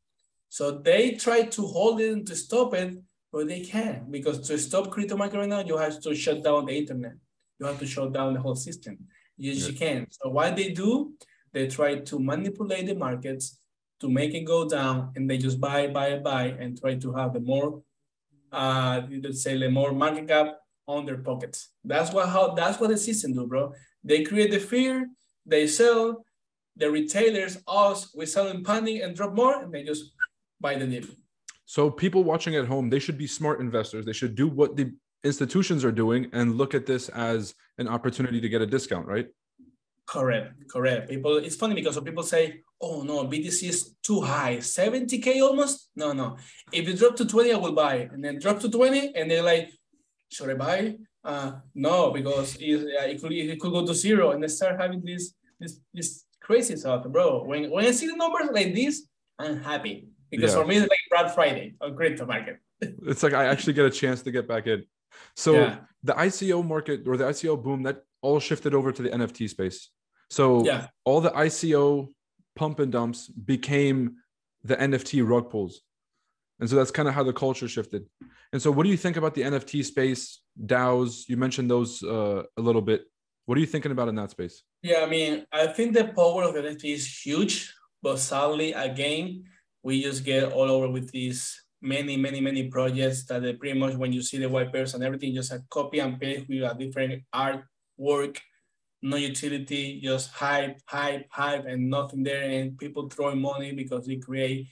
[0.48, 2.96] So they try to hold it and to stop it,
[3.32, 6.66] but they can't because to stop crypto market right now, you have to shut down
[6.66, 7.14] the internet.
[7.58, 8.98] You have to shut down the whole system.
[9.36, 10.06] Yes, you can.
[10.10, 11.14] So what they do,
[11.52, 13.58] they try to manipulate the markets
[14.00, 17.32] to make it go down, and they just buy, buy, buy, and try to have
[17.32, 17.82] the more,
[18.52, 21.70] uh, let's say, the more market cap on their pockets.
[21.84, 23.72] That's what how that's what the system do, bro.
[24.02, 25.08] They create the fear,
[25.46, 26.24] they sell,
[26.76, 30.12] the retailers, us, we sell in panic and drop more, and they just
[30.60, 31.06] buy the dip.
[31.66, 34.04] So people watching at home, they should be smart investors.
[34.04, 38.40] They should do what the institutions are doing and look at this as an opportunity
[38.40, 39.28] to get a discount, right?
[40.06, 41.08] Correct, correct.
[41.08, 46.12] People, it's funny because people say, "Oh no, BTC is too high, 70k almost." No,
[46.12, 46.36] no.
[46.72, 49.42] If it drop to 20, I will buy, and then drop to 20, and they're
[49.42, 49.70] like,
[50.28, 54.32] "Should I buy?" Uh, no, because it, uh, it could it could go to zero,
[54.32, 57.42] and they start having this this this crazy stuff, bro.
[57.44, 59.06] When when I see the numbers like this,
[59.38, 60.60] I'm happy because yeah.
[60.60, 62.58] for me it's like Black Friday on crypto market.
[62.80, 64.84] it's like I actually get a chance to get back in.
[65.36, 65.76] So yeah.
[66.02, 69.90] the ICO market or the ICO boom that all shifted over to the NFT space.
[70.30, 70.88] So yeah.
[71.04, 72.08] all the ICO
[72.56, 74.16] pump and dumps became
[74.62, 75.82] the NFT rug pulls.
[76.60, 78.06] And so that's kind of how the culture shifted.
[78.52, 81.28] And so what do you think about the NFT space, DAOs?
[81.28, 83.04] You mentioned those uh, a little bit.
[83.46, 84.62] What are you thinking about in that space?
[84.82, 89.44] Yeah, I mean, I think the power of NFT is huge, but sadly, again,
[89.82, 93.94] we just get all over with these many, many, many projects that they pretty much
[93.94, 96.74] when you see the white papers and everything, just a copy and paste with a
[96.74, 98.38] different artwork,
[99.02, 102.48] no utility, just hype, hype, hype, and nothing there.
[102.48, 104.68] And people throwing money because they create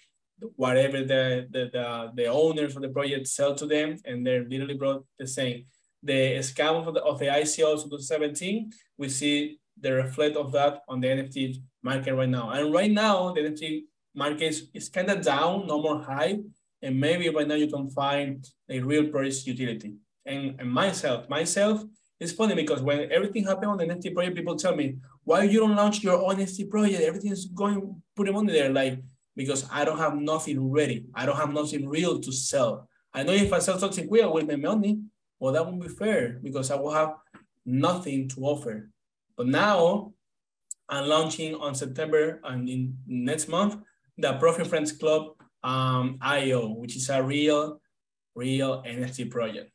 [0.57, 4.79] whatever the, the, the, the owners of the project sell to them, and they're literally
[4.79, 5.67] brought the same.
[6.03, 10.83] The scam of the, ICOs of the ICO 2017, we see the reflect of that
[10.89, 12.51] on the NFT market right now.
[12.51, 13.85] And right now, the NFT
[14.15, 16.41] market is, is kind of down, no more hype
[16.83, 19.95] and maybe right now you can find a real price utility.
[20.27, 21.83] And, and myself, myself,
[22.19, 25.61] it's funny because when everything happened on the NFT project, people tell me, why you
[25.61, 27.01] don't launch your own NFT project?
[27.01, 28.71] Everything is going, put them on there.
[28.71, 29.01] Like,
[29.35, 31.07] because I don't have nothing ready.
[31.15, 32.89] I don't have nothing real to sell.
[33.15, 35.01] I know if I sell something real, I will make money,
[35.43, 37.17] Well, that won't be fair because I will have
[37.67, 38.89] nothing to offer.
[39.37, 40.13] But now
[40.89, 43.75] I'm launching on September and in next month,
[44.17, 45.33] the Profit Friends Club
[45.65, 47.81] um, IO, which is a real,
[48.37, 49.73] real NFT project.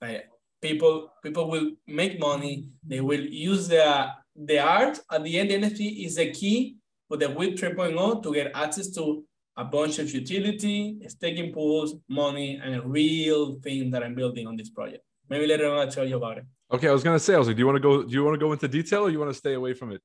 [0.00, 0.28] Like
[0.62, 2.68] people, people will make money.
[2.86, 5.00] They will use the, the art.
[5.10, 6.76] At the end, the NFT is the key
[7.08, 9.24] for the Web 3.0 to get access to
[9.60, 14.56] a bunch of utility, staking pools, money, and a real thing that I'm building on
[14.56, 15.04] this project.
[15.28, 16.44] Maybe later on I'll tell you about it.
[16.72, 18.02] Okay, I was gonna say, I was like, do you want to go?
[18.02, 20.00] Do you want to go into detail, or you want to stay away from it?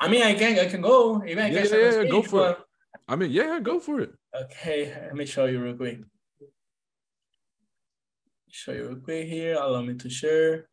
[0.00, 1.20] I mean, I can, I can go.
[1.22, 2.58] I Yeah, can yeah, yeah, go for it.
[3.06, 4.12] I mean, yeah, yeah, go for it.
[4.44, 5.98] Okay, let me show you real quick.
[8.50, 9.56] Show you real quick here.
[9.60, 10.68] Allow me to share.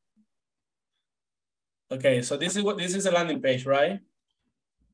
[1.91, 3.99] Okay, so this is what this is a landing page, right?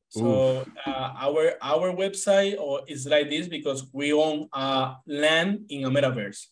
[0.10, 5.84] So uh, our our website or is like this because we own uh, land in
[5.84, 6.46] a metaverse.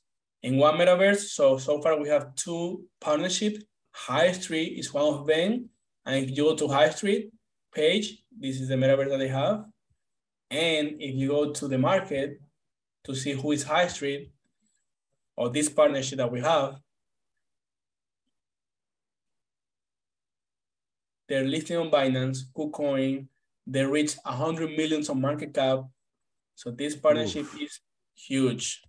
[0.44, 3.64] In one metaverse, so so far we have two partnerships.
[3.94, 5.70] High Street is one of them,
[6.06, 7.32] and if you go to High Street
[7.74, 9.66] page, this is the metaverse that they have.
[10.52, 12.42] And if you go to the market
[13.06, 14.32] to see who is High Street
[15.38, 16.76] or this partnership that we have,
[21.28, 23.28] they're listing on Binance, KuCoin,
[23.68, 25.80] they reach 100 millions of market cap.
[26.56, 27.62] So this partnership Oof.
[27.62, 27.80] is
[28.16, 28.82] huge.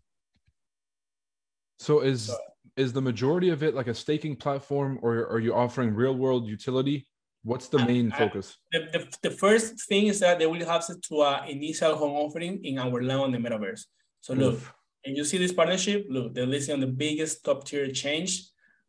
[1.78, 2.38] So is So-
[2.76, 6.46] is the majority of it like a staking platform, or are you offering real world
[6.46, 7.06] utility?
[7.42, 8.58] What's the main I- focus?
[8.70, 12.62] The, the, the first thing is that they will have to an initial home offering
[12.64, 13.86] in our land on the metaverse.
[14.20, 14.60] So look,
[15.06, 18.42] and you see this partnership, look, they're listing on the biggest top tier exchange,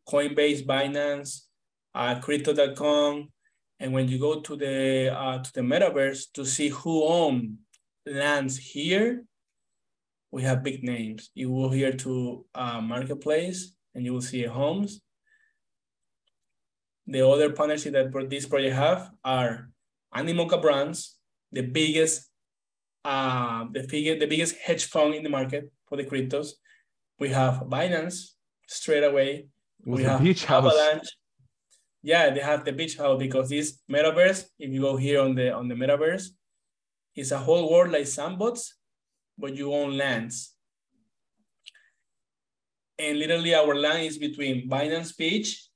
[0.06, 1.44] Coinbase, Binance,
[1.94, 3.28] uh, Crypto.com.
[3.80, 7.58] And when you go to the uh, to the metaverse to see who own
[8.06, 9.24] lands here,
[10.30, 11.30] we have big names.
[11.34, 15.00] You will hear to uh, Marketplace and you will see homes.
[17.06, 19.70] The other partnership that this project have are
[20.14, 21.16] Animoca Brands,
[21.52, 22.28] the biggest,
[23.04, 26.50] uh, the, figure, the biggest hedge fund in the market for the cryptos.
[27.18, 28.32] We have Binance
[28.66, 29.48] straight away.
[29.86, 30.74] With we have beach house.
[32.02, 35.52] Yeah, they have the beach house because this metaverse, if you go here on the
[35.52, 36.28] on the metaverse,
[37.14, 38.74] it's a whole world like sandbox,
[39.36, 40.54] but you own lands.
[42.98, 45.68] And literally our land is between Binance Beach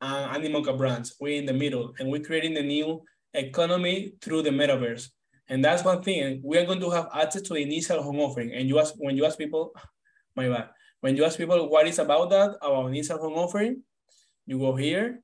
[0.00, 1.14] and Animoca Brands.
[1.20, 3.02] We're in the middle and we're creating the new
[3.34, 5.08] economy through the metaverse.
[5.48, 6.40] And that's one thing.
[6.44, 8.52] We are going to have access to the initial home offering.
[8.52, 9.72] And you ask when you ask people,
[10.36, 10.70] my bad,
[11.00, 13.82] when you ask people what is about that, about initial home offering,
[14.46, 15.20] you go here.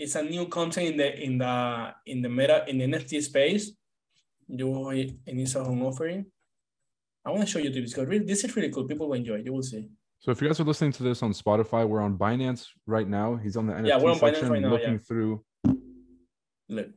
[0.00, 3.72] It's a new content in the in the in the meta in the NFT space.
[4.48, 6.24] You go here, initial home offering.
[7.24, 8.84] I want to show you this because really, this is really cool.
[8.88, 9.34] People will enjoy.
[9.40, 9.44] it.
[9.44, 9.84] You will see.
[10.20, 13.36] So if you guys are listening to this on Spotify, we're on Binance right now.
[13.36, 15.06] He's on the NFT Yeah, we're on Binance section right now, looking yeah.
[15.06, 15.44] through
[16.70, 16.88] Look.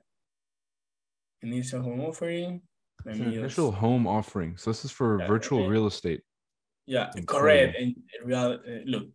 [1.42, 2.62] Initial home offering.
[3.06, 4.56] Let just- initial home offering.
[4.56, 5.70] So this is for Yeah, virtual okay.
[5.70, 6.22] real estate.
[6.86, 7.76] Yeah, correct.
[7.78, 9.08] And real, uh, look,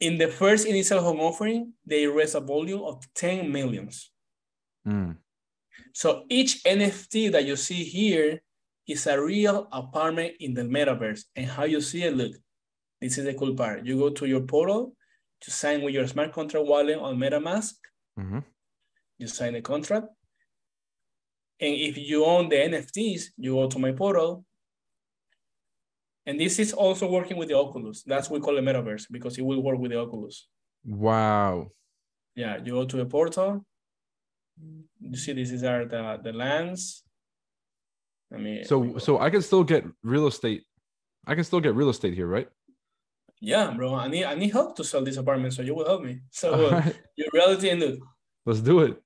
[0.00, 4.10] in the first initial home offering, they raised a volume of 10 millions.
[4.86, 5.16] Mm.
[5.92, 8.40] So each NFT that you see here
[8.86, 11.24] is a real apartment in the metaverse.
[11.36, 12.32] And how you see it, look,
[13.00, 13.84] this is the cool part.
[13.84, 14.94] You go to your portal
[15.42, 17.74] to sign with your smart contract wallet on MetaMask.
[18.18, 18.44] Mhm.
[19.18, 20.06] You sign the contract.
[21.60, 24.44] And if you own the NFTs, you go to my portal.
[26.26, 28.02] And this is also working with the Oculus.
[28.02, 30.46] That's what we call the metaverse because it will work with the Oculus.
[30.84, 31.72] Wow.
[32.34, 33.64] Yeah, you go to the portal.
[35.00, 37.02] You see, this is our the, the lands.
[38.32, 40.62] I mean, So so I can still get real estate.
[41.26, 42.48] I can still get real estate here, right?
[43.40, 46.02] yeah, bro, I need I need help to sell this apartment, so you will help
[46.04, 46.20] me.
[46.30, 47.98] So uh, right, your reality and look,
[48.44, 49.02] let's do it.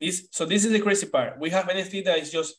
[0.00, 1.38] this so this is the crazy part.
[1.38, 2.56] We have NFT that is just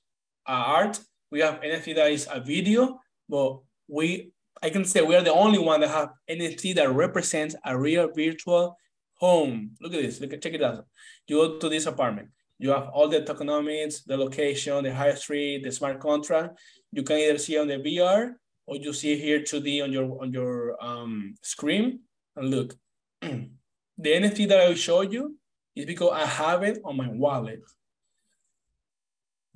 [0.47, 0.99] uh, art.
[1.31, 5.33] We have NFT that is a video, but we I can say we are the
[5.33, 8.75] only one that have NFT that represents a real virtual
[9.15, 9.71] home.
[9.81, 10.19] Look at this.
[10.19, 10.85] Look at check it out.
[11.27, 12.29] You go to this apartment.
[12.59, 16.59] You have all the tokenomics, the location, the high street, the smart contract.
[16.91, 18.33] You can either see on the VR
[18.65, 21.99] or you see here 2D on your on your um, screen.
[22.35, 22.75] And look,
[23.21, 23.49] the
[23.97, 25.37] NFT that I will show you
[25.75, 27.61] is because I have it on my wallet.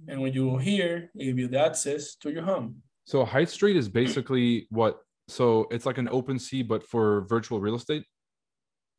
[0.07, 2.81] And when you go here, it give you the access to your home.
[3.05, 4.99] So High Street is basically what?
[5.27, 8.03] So it's like an open sea, but for virtual real estate.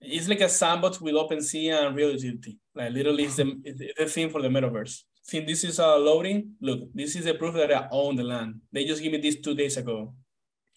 [0.00, 2.58] It's like a sandbox with open sea and real utility.
[2.74, 5.02] Like literally, it's the, it's the thing for the metaverse.
[5.22, 6.52] See, this is a loading.
[6.60, 8.56] Look, this is the proof that I own the land.
[8.72, 10.12] They just gave me this two days ago.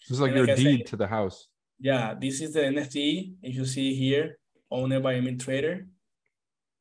[0.08, 1.48] This is like And your like I said- deed to the house.
[1.80, 3.34] Yeah, this is the NFT.
[3.42, 4.38] If you see here,
[4.70, 5.86] owned by a Trader,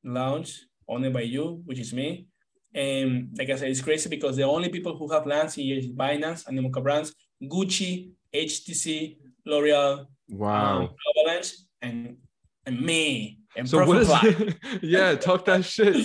[0.04, 2.28] launch owned by you, which is me.
[2.76, 5.88] And like I said, it's crazy because the only people who have lands here is
[5.88, 10.82] Binance, Animoca Brands, Gucci, HTC, L'Oreal, Wow.
[10.82, 11.52] um, Avalanche,
[11.82, 12.18] and
[12.66, 13.40] and me.
[13.56, 14.56] And so what is Profitfly.
[14.82, 15.96] yeah, talk that shit.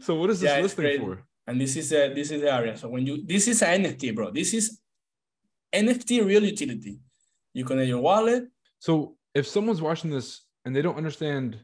[0.00, 1.24] So what is this Yeah, listing for?
[1.46, 2.76] and this is a this is the area.
[2.76, 4.30] So when you this is an NFT, bro.
[4.30, 4.78] This is
[5.72, 7.00] NFT real utility.
[7.54, 8.44] You connect your wallet.
[8.80, 11.58] So if someone's watching this and they don't understand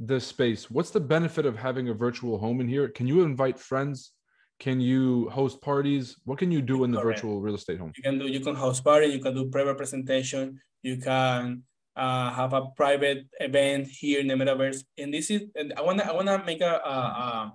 [0.00, 2.88] this space, what's the benefit of having a virtual home in here?
[2.88, 4.12] Can you invite friends?
[4.58, 6.16] Can you host parties?
[6.24, 7.20] What can you do in the Correct.
[7.20, 7.92] virtual real estate home?
[7.96, 9.06] You can do you can host party.
[9.06, 10.60] You can do private presentation.
[10.82, 11.62] You can
[11.96, 14.84] uh, have a private event here in the metaverse.
[14.98, 17.52] And this is and I wanna I wanna make a a,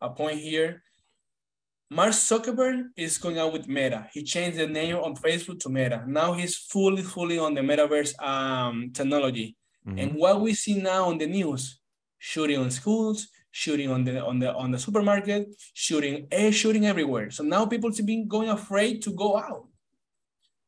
[0.00, 0.82] a, point here.
[1.90, 4.08] Mark Zuckerberg is going out with Meta.
[4.12, 6.04] He changed the name on Facebook to Meta.
[6.06, 9.56] Now he's fully, fully on the metaverse um, technology.
[9.86, 10.02] Mhm.
[10.02, 11.77] And what we see now on the news,
[12.18, 17.30] shooting on schools, shooting on the on the on the supermarket, shooting eh, shooting everywhere.
[17.30, 19.66] So now people have been going afraid to go out.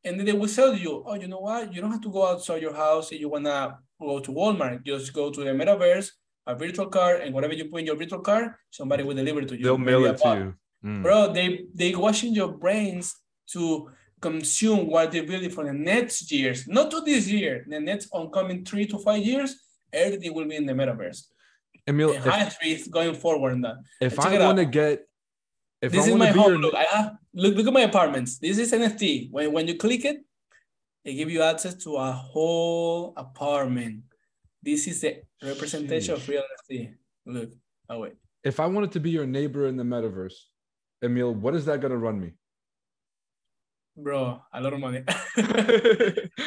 [0.04, 1.74] And then they will tell you, oh, you know what?
[1.74, 4.84] You don't have to go outside your house if you wanna go to Walmart.
[4.84, 6.10] Just go to the metaverse,
[6.46, 9.48] a virtual car, and whatever you put in your virtual car, somebody will deliver it
[9.48, 9.64] to you.
[9.64, 10.54] They'll mail it to you.
[10.82, 11.02] Mm.
[11.02, 13.14] Bro, they they washing your brains
[13.52, 13.90] to
[14.20, 18.64] consume what they're building for the next years, not to this year, the next oncoming
[18.64, 19.56] three to five years,
[19.92, 21.24] everything will be in the metaverse.
[21.88, 23.76] Emile, And if, high street going forward in that.
[24.00, 25.06] if check I want to get,
[25.82, 26.52] if this I is my home.
[26.52, 28.38] your, Look, I have look, look at my apartments.
[28.38, 29.30] This is NFT.
[29.30, 30.18] When when you click it,
[31.04, 34.02] it give you access to a whole apartment.
[34.62, 36.28] This is the representation of Sheesh.
[36.28, 36.94] real NFT.
[37.26, 37.50] Look,
[37.88, 38.14] oh wait.
[38.44, 40.34] if I wanted to be your neighbor in the metaverse,
[41.02, 42.32] Emile, what is that going to run me?
[43.96, 45.02] Bro, a lot of money.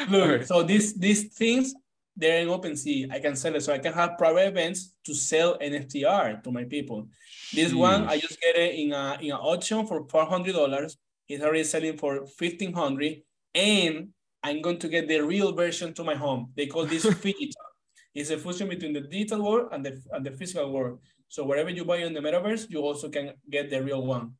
[0.10, 0.46] Look, right.
[0.48, 1.74] so these these things
[2.16, 3.12] they're in OpenSea.
[3.12, 6.52] I can sell it, so I can have private events to sell NFT art to
[6.52, 7.08] my people.
[7.54, 10.98] This one I just get it in a in an auction for four hundred dollars.
[11.28, 13.22] It's already selling for fifteen hundred,
[13.56, 14.10] and
[14.44, 16.52] I'm going to get the real version to my home.
[16.56, 17.66] They call this digital.
[18.14, 21.00] It's a fusion between the digital world and the and the physical world.
[21.30, 24.34] So wherever you buy in the metaverse, you also can get the real one.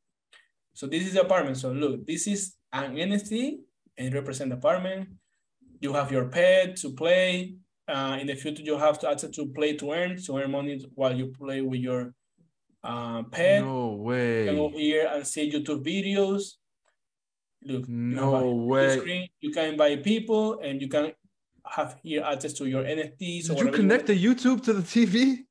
[0.74, 1.56] So this is the apartment.
[1.56, 3.58] So look, this is an NFT
[3.98, 5.08] and represent the apartment.
[5.80, 7.56] You have your pet to play.
[7.86, 10.82] Uh, in the future, you have to access to play to earn, to earn money
[10.94, 12.14] while you play with your
[12.82, 13.62] uh, pet.
[13.62, 14.40] No way.
[14.40, 16.52] You can go here and see YouTube videos.
[17.62, 18.98] Look, you No huge way.
[18.98, 19.28] screen.
[19.40, 21.12] You can invite people and you can
[21.66, 23.50] have here access to your NFTs.
[23.50, 24.18] or Did you connect want.
[24.20, 25.44] the YouTube to the TV?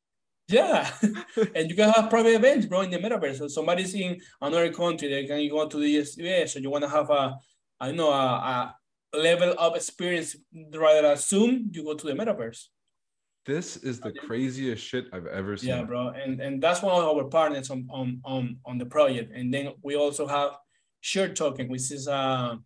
[0.47, 0.89] Yeah,
[1.55, 3.37] and you can have private events, bro, in the metaverse.
[3.37, 6.89] So somebody's in another country, they can go to the US, so you want to
[6.89, 7.37] have a,
[7.79, 8.75] I know, a, a
[9.13, 10.35] level of experience
[10.73, 12.67] rather than Zoom, you go to the metaverse.
[13.45, 15.69] This is the craziest shit I've ever seen.
[15.69, 19.35] Yeah, bro, and and that's one of our partners on on on on the project.
[19.35, 20.51] And then we also have
[21.01, 22.57] Share Token, which is a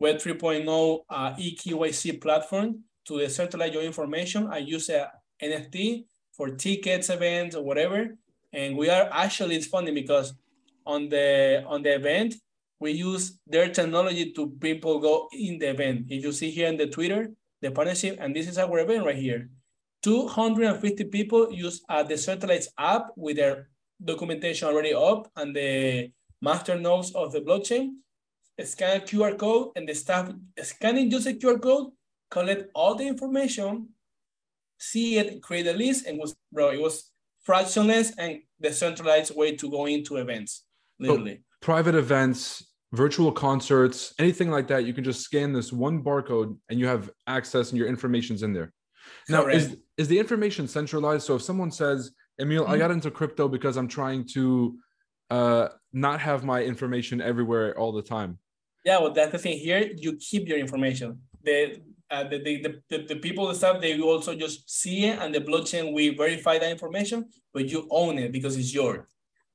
[0.00, 4.48] Web 3.0 uh, EKYC platform to decentralize your information.
[4.50, 8.16] I use a NFT for tickets, events, or whatever.
[8.54, 10.32] And we are actually it's funny because
[10.86, 12.34] on the on the event
[12.82, 16.06] we use their technology to people go in the event.
[16.08, 17.30] If you see here in the Twitter,
[17.60, 19.48] the partnership, and this is our event right here.
[20.02, 23.68] 250 people use the decentralized app with their
[24.04, 26.10] documentation already up and the
[26.40, 27.90] master nodes of the blockchain.
[28.62, 30.30] Scan a QR code and the staff
[30.62, 31.92] scanning just a QR code,
[32.30, 33.88] collect all the information,
[34.78, 37.10] see it, create a list, and was bro, it was
[37.44, 40.64] fractionless and decentralized way to go into events,
[40.98, 41.42] literally.
[41.60, 46.78] Private events, virtual concerts, anything like that, you can just scan this one barcode and
[46.78, 48.72] you have access and your information's in there.
[49.28, 49.80] Now, is, Correct.
[49.96, 51.26] is the information centralized?
[51.26, 52.78] So if someone says, Emile, I Mhm.
[52.78, 54.78] got into crypto because I'm trying to
[55.30, 58.38] uh, not have my information everywhere all the time.
[58.84, 59.90] Yeah, well, that's the thing here.
[59.96, 61.20] You keep your information.
[61.42, 61.80] The
[62.10, 65.34] uh, the, the, the, the, the people and stuff, they also just see it and
[65.34, 67.24] the blockchain, we verify that information,
[67.54, 69.06] but you own it because it's yours.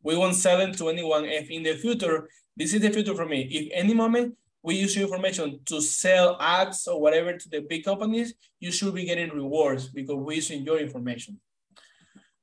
[0.02, 1.26] We won't sell it to anyone.
[1.26, 2.28] If in the future,
[2.58, 3.48] this is the future for me.
[3.52, 7.86] If any moment we use your information to sell ads or whatever to the big
[7.86, 11.40] companies, you should be getting rewards because we're using your information.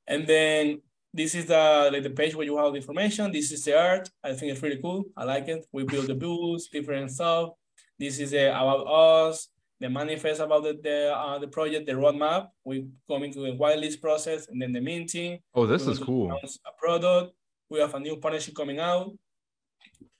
[0.07, 0.81] And then
[1.13, 3.33] this is the like the page where you have the information.
[3.33, 4.09] This is the art.
[4.23, 5.05] I think it's really cool.
[5.17, 5.67] I like it.
[5.73, 7.51] We build the booths, different stuff.
[7.99, 9.49] This is uh, about us,
[9.81, 12.49] the manifest about the the, uh, the project, the roadmap.
[12.65, 15.41] We coming to the whitelist process and then the minting.
[15.55, 16.31] Oh, this is cool.
[16.33, 17.33] A product.
[17.71, 19.13] We have a new partnership coming out.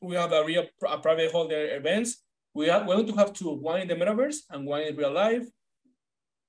[0.05, 2.25] We have a real a private holder events
[2.55, 5.45] we are going to have two, one in the metaverse and one in real life.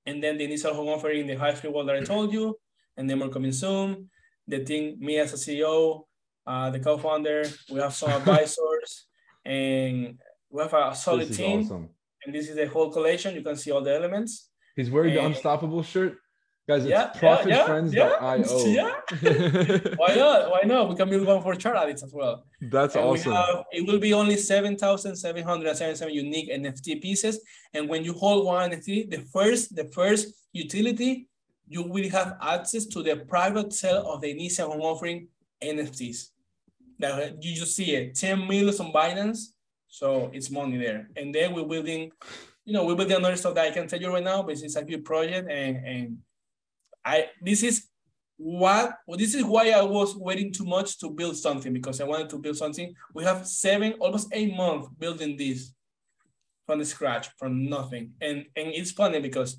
[0.06, 2.56] And then the initial home offering, in the high free world that I told you,
[2.96, 4.08] and then more coming soon.
[4.46, 6.04] The thing, me as a CEO,
[6.46, 9.06] uh, the co-founder, we have some advisors,
[9.44, 10.16] and
[10.48, 11.62] we have a solid team.
[11.62, 11.88] Awesome.
[12.24, 13.34] And this is the whole collection.
[13.34, 14.48] You can see all the elements.
[14.76, 16.18] He's wearing and, the Unstoppable shirt.
[16.68, 18.66] Guys, it's yeah, profitfriends.io.
[18.66, 18.90] Yeah,
[19.22, 19.94] yeah.
[19.96, 20.50] Why not?
[20.50, 20.88] Why not?
[20.88, 22.44] We can build one for chart addicts as well.
[22.60, 23.32] That's and awesome.
[23.34, 27.40] Have, it will be only 7,777 unique NFT pieces.
[27.72, 31.28] And when you hold one NFT, the first, the first utility,
[31.68, 35.28] you will have access to the private sale of the initial home offering
[35.62, 36.30] NFTs.
[36.98, 39.52] That you just see it, 10 million on Binance.
[39.86, 41.10] So it's money there.
[41.14, 42.10] And then we're building,
[42.64, 44.74] you know, we're building another stuff that I can tell you right now, but it's
[44.74, 46.18] a good project and and
[47.06, 47.86] I this is
[48.36, 52.04] what well, this is why I was waiting too much to build something because I
[52.04, 52.92] wanted to build something.
[53.14, 55.72] We have seven, almost eight months building this
[56.66, 58.12] from the scratch, from nothing.
[58.20, 59.56] And and it's funny because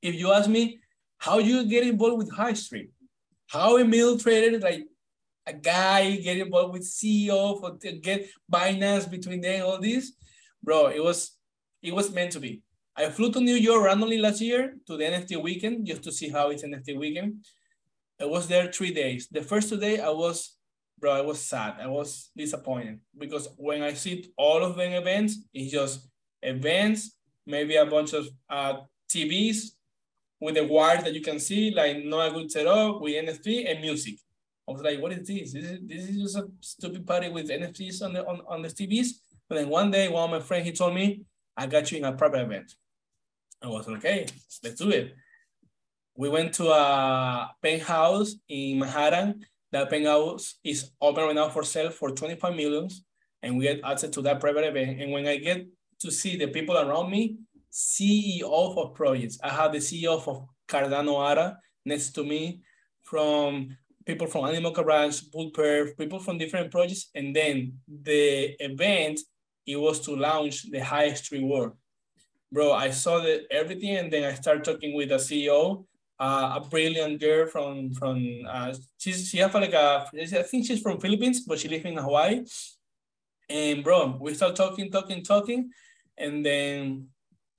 [0.00, 0.80] if you ask me
[1.18, 2.90] how you get involved with high street,
[3.48, 4.84] how a Emile Trader like
[5.46, 10.12] a guy get involved with CEO for get Binance between them, all this,
[10.62, 11.36] bro, it was
[11.82, 12.62] it was meant to be.
[12.96, 16.28] I flew to New York randomly last year to the NFT weekend just to see
[16.28, 17.44] how it's NFT weekend.
[18.20, 19.26] I was there three days.
[19.28, 20.56] The first two days, I was,
[21.00, 21.74] bro, I was sad.
[21.80, 26.08] I was disappointed because when I see all of the events, it's just
[26.40, 28.74] events, maybe a bunch of uh,
[29.08, 29.72] TVs
[30.40, 33.80] with the wires that you can see, like not a good setup with NFT and
[33.80, 34.20] music.
[34.68, 35.52] I was like, what is this?
[35.52, 38.68] This is, this is just a stupid party with NFTs on the on, on the
[38.68, 39.08] TVs.
[39.48, 41.24] But then one day, one of my friends, he told me,
[41.56, 42.74] I got you in a private event.
[43.64, 44.26] I was like, okay,
[44.62, 45.14] let's do it.
[46.16, 49.44] We went to a penthouse in Manhattan.
[49.72, 53.04] That penthouse is open right now for sale for 25 millions.
[53.42, 55.00] And we get access to that private event.
[55.00, 55.66] And when I get
[56.00, 57.38] to see the people around me,
[57.72, 59.38] CEO of projects.
[59.42, 62.60] I have the CEO of Cardano ARA next to me,
[63.02, 67.10] from people from Animoca Brands, Bullperf, people from different projects.
[67.14, 69.20] And then the event,
[69.66, 71.72] it was to launch the highest reward
[72.54, 75.84] bro, I saw the, everything and then I started talking with the CEO,
[76.20, 78.16] uh, a brilliant girl from, from
[78.48, 81.96] uh, she's, she have like a, I think she's from Philippines, but she lives in
[81.96, 82.44] Hawaii.
[83.50, 85.70] And bro, we start talking, talking, talking.
[86.16, 87.08] And then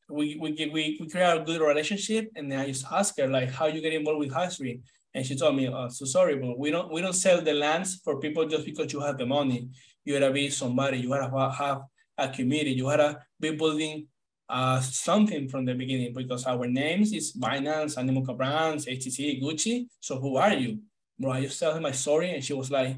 [0.09, 2.31] we, we, we, we create a good relationship.
[2.37, 4.81] And then I just ask her like, how you get involved with High Street?
[5.13, 7.99] And she told me, oh, so sorry, but we don't, we don't sell the lands
[8.03, 9.69] for people just because you have the money.
[10.05, 11.81] You gotta be somebody, you gotta have
[12.17, 14.07] a community, you gotta be building
[14.49, 19.87] uh, something from the beginning because our names is Binance, Animoca Brands, HTC, Gucci.
[19.99, 20.79] So who are you?
[21.19, 22.97] Bro, I just tell her my story and she was like,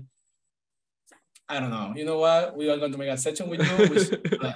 [1.48, 1.94] I don't know.
[1.96, 2.58] You know what?
[2.58, 4.34] We are going to make a session with you.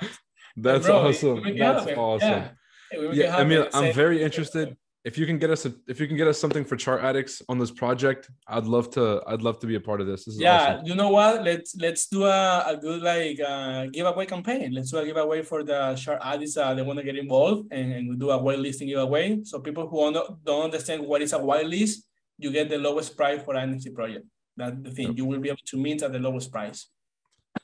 [0.57, 1.57] That's bro, awesome.
[1.57, 2.43] That's awesome.
[2.91, 6.07] Yeah, yeah I mean, I'm very interested if you can get us a, if you
[6.07, 9.59] can get us something for chart addicts on this project i'd love to i'd love
[9.59, 10.85] to be a part of this, this yeah awesome.
[10.85, 11.43] you know what?
[11.43, 14.73] Let's let's do a, a good like uh, giveaway campaign.
[14.73, 17.91] Let's do a giveaway for the chart addicts uh, they want to get involved and,
[17.93, 19.43] and we do a whitelisting giveaway.
[19.43, 20.11] So people who
[20.43, 22.03] don't understand what is a whitelist
[22.37, 24.25] you get the lowest price for an NFT project.
[24.57, 25.07] That's the thing.
[25.09, 25.17] Yep.
[25.17, 26.87] you will be able to mint at the lowest price.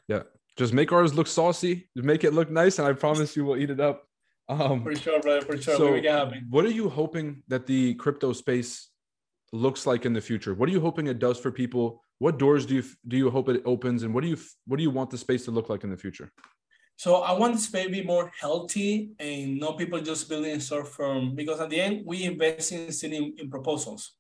[0.08, 0.24] Yeah.
[0.56, 1.90] Just make ours look saucy.
[1.96, 4.07] Make it look nice and i promise you we'll eat it up
[4.50, 5.42] um, for sure, brother.
[5.42, 5.76] For sure.
[5.76, 8.90] So, what are you hoping that the crypto space
[9.52, 10.54] looks like in the future?
[10.54, 12.02] What are you hoping it does for people?
[12.20, 14.84] What doors do you do you hope it opens, and what do you what do
[14.84, 16.32] you want the space to look like in the future?
[16.96, 20.60] So I want the space to be more healthy and not people just building a
[20.60, 24.14] store firm because at the end we invest in in, in proposals.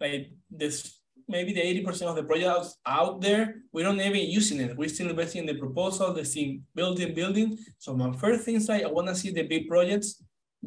[0.00, 1.01] Like this
[1.32, 4.76] maybe the 80% of the projects out there, we don't even using it.
[4.76, 7.58] We're still investing in the proposal, the thing, building, building.
[7.78, 10.22] So my first thing is like, I want to see the big projects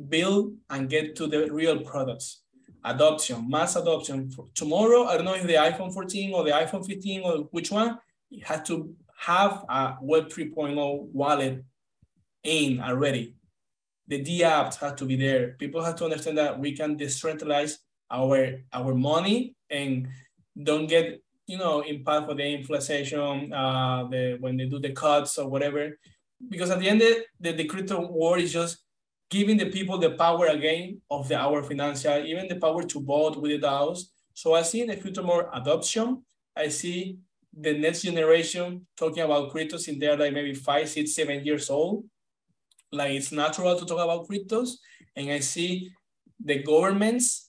[0.10, 2.42] build and get to the real products.
[2.84, 4.30] Adoption, mass adoption.
[4.32, 7.72] For tomorrow, I don't know if the iPhone 14 or the iPhone 15 or which
[7.72, 7.98] one,
[8.32, 11.64] it has to have a Web 3.0 wallet
[12.44, 13.36] in already.
[14.08, 15.56] The D apps have to be there.
[15.58, 17.78] People have to understand that we can decentralize
[18.12, 20.08] our our money and
[20.62, 25.38] don't get you know impact for the inflation uh, the when they do the cuts
[25.38, 25.98] or whatever.
[26.50, 28.80] Because at the end of the, the crypto war is just
[29.30, 33.38] giving the people the power again of the our financial even the power to vote
[33.38, 34.00] with the DAOs.
[34.34, 36.24] So I see in the future more adoption.
[36.56, 37.18] I see
[37.58, 42.06] the next generation talking about cryptos in there like maybe five six seven years old.
[42.92, 44.72] Like it's natural to talk about cryptos.
[45.16, 45.92] And I see
[46.44, 47.45] the governments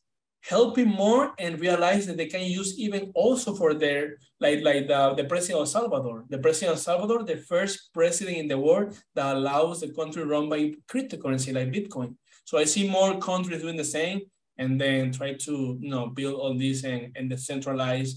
[0.49, 5.14] helping more and realize that they can use even also for their like like the,
[5.16, 6.24] the president of Salvador.
[6.28, 10.49] The president of Salvador, the first president in the world that allows the country run
[10.49, 12.14] by cryptocurrency like Bitcoin.
[12.44, 14.20] So I see more countries doing the same
[14.57, 18.11] and then try to you know build all this and, and decentralize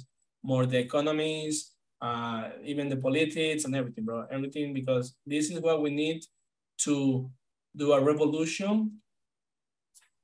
[0.43, 1.71] more the economies,
[2.01, 4.25] uh, even the politics and everything, bro.
[4.30, 6.23] Everything because this is what we need
[6.80, 7.30] to
[7.75, 9.01] do a revolution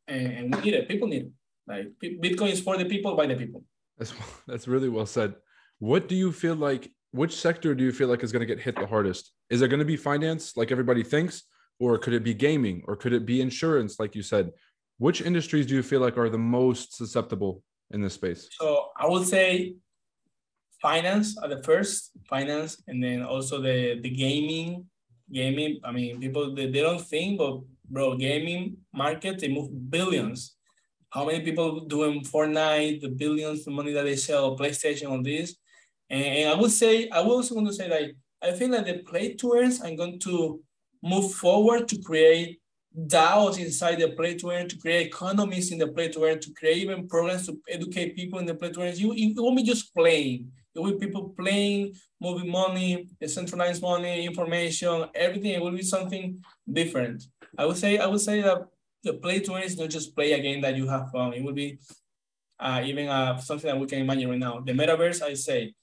[0.07, 0.87] and, and we need it.
[0.87, 1.31] People need it.
[1.67, 3.63] Like Bitcoin is for the people by the people.
[3.97, 4.13] That's
[4.47, 5.35] that's really well said.
[5.79, 6.91] What do you feel like?
[7.11, 9.31] Which sector do you feel like is going to get hit the hardest?
[9.49, 11.43] Is it going to be finance, like everybody thinks,
[11.79, 14.51] or could it be gaming, or could it be insurance, like you said?
[14.97, 18.49] Which industries do you feel like are the most susceptible in this space?
[18.51, 19.75] So I would say
[20.81, 24.85] finance are the first, finance, and then also the the gaming.
[25.31, 25.79] Gaming.
[25.83, 30.55] I mean, people they, they don't think, but bro, gaming market they move billions
[31.15, 35.55] how many people doing Fortnite, the billions of money that they sell, PlayStation, on this.
[36.09, 38.11] And, and, I would say, I also want to say that
[38.43, 40.59] I think that the play to earns are going to
[41.01, 42.59] move forward to create
[43.07, 46.53] DAOs inside the play to earn, to create economies in the play to earn, to
[46.53, 48.95] create even programs to educate people in the play to earn.
[48.95, 50.51] You, it won't be just playing.
[50.75, 55.51] It will be people playing, moving money, decentralized money, information, everything.
[55.51, 57.23] It will be something different.
[57.57, 58.67] I would say, I would say that
[59.05, 61.33] the play to earn is not just play a game that you have fun.
[61.33, 61.77] It will be
[62.59, 64.59] uh, even uh, something that we can imagine right now.
[64.59, 65.73] The metaverse, I say,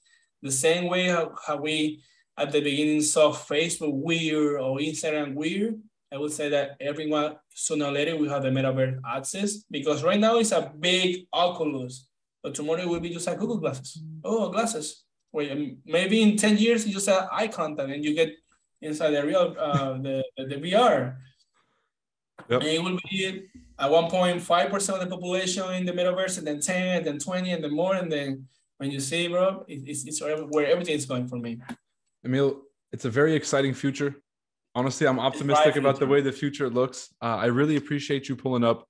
[0.41, 2.03] the same way how, how we
[2.37, 5.79] at the beginning saw Facebook weird or Instagram weird,
[6.11, 10.19] I would say that everyone sooner or later will have the metaverse access because right
[10.19, 12.07] now it's a big Oculus,
[12.43, 14.03] but tomorrow it will be just like Google glasses.
[14.23, 15.05] Oh, glasses.
[15.31, 18.33] Wait, um, maybe in 10 years you just have eye contact and you get
[18.81, 21.15] inside the real uh, the, the VR.
[22.49, 22.61] Yep.
[22.61, 23.47] And it will be
[23.79, 27.05] at one point five percent of the population in the metaverse, and then ten, and
[27.05, 30.95] then twenty, and then more, and then when you see, bro, it's it's where everything
[30.95, 31.59] is going for me.
[32.25, 34.15] Emile, it's a very exciting future.
[34.75, 37.13] Honestly, I'm optimistic about the way the future looks.
[37.21, 38.87] Uh, I really appreciate you pulling up.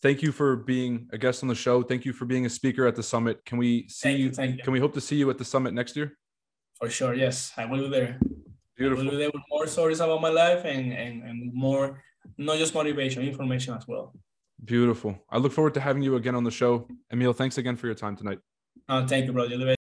[0.00, 1.82] Thank you for being a guest on the show.
[1.82, 3.44] Thank you for being a speaker at the summit.
[3.44, 4.62] Can we see you, you, you?
[4.62, 6.16] Can we hope to see you at the summit next year?
[6.78, 7.14] For sure.
[7.14, 8.20] Yes, I will be there.
[8.76, 9.02] Beautiful.
[9.02, 12.00] I will be there with more stories about my life and and, and more
[12.36, 14.12] not just motivation, information as well.
[14.64, 15.18] Beautiful.
[15.30, 16.88] I look forward to having you again on the show.
[17.12, 18.38] Emile, thanks again for your time tonight.
[18.88, 19.76] Uh, thank you, brother.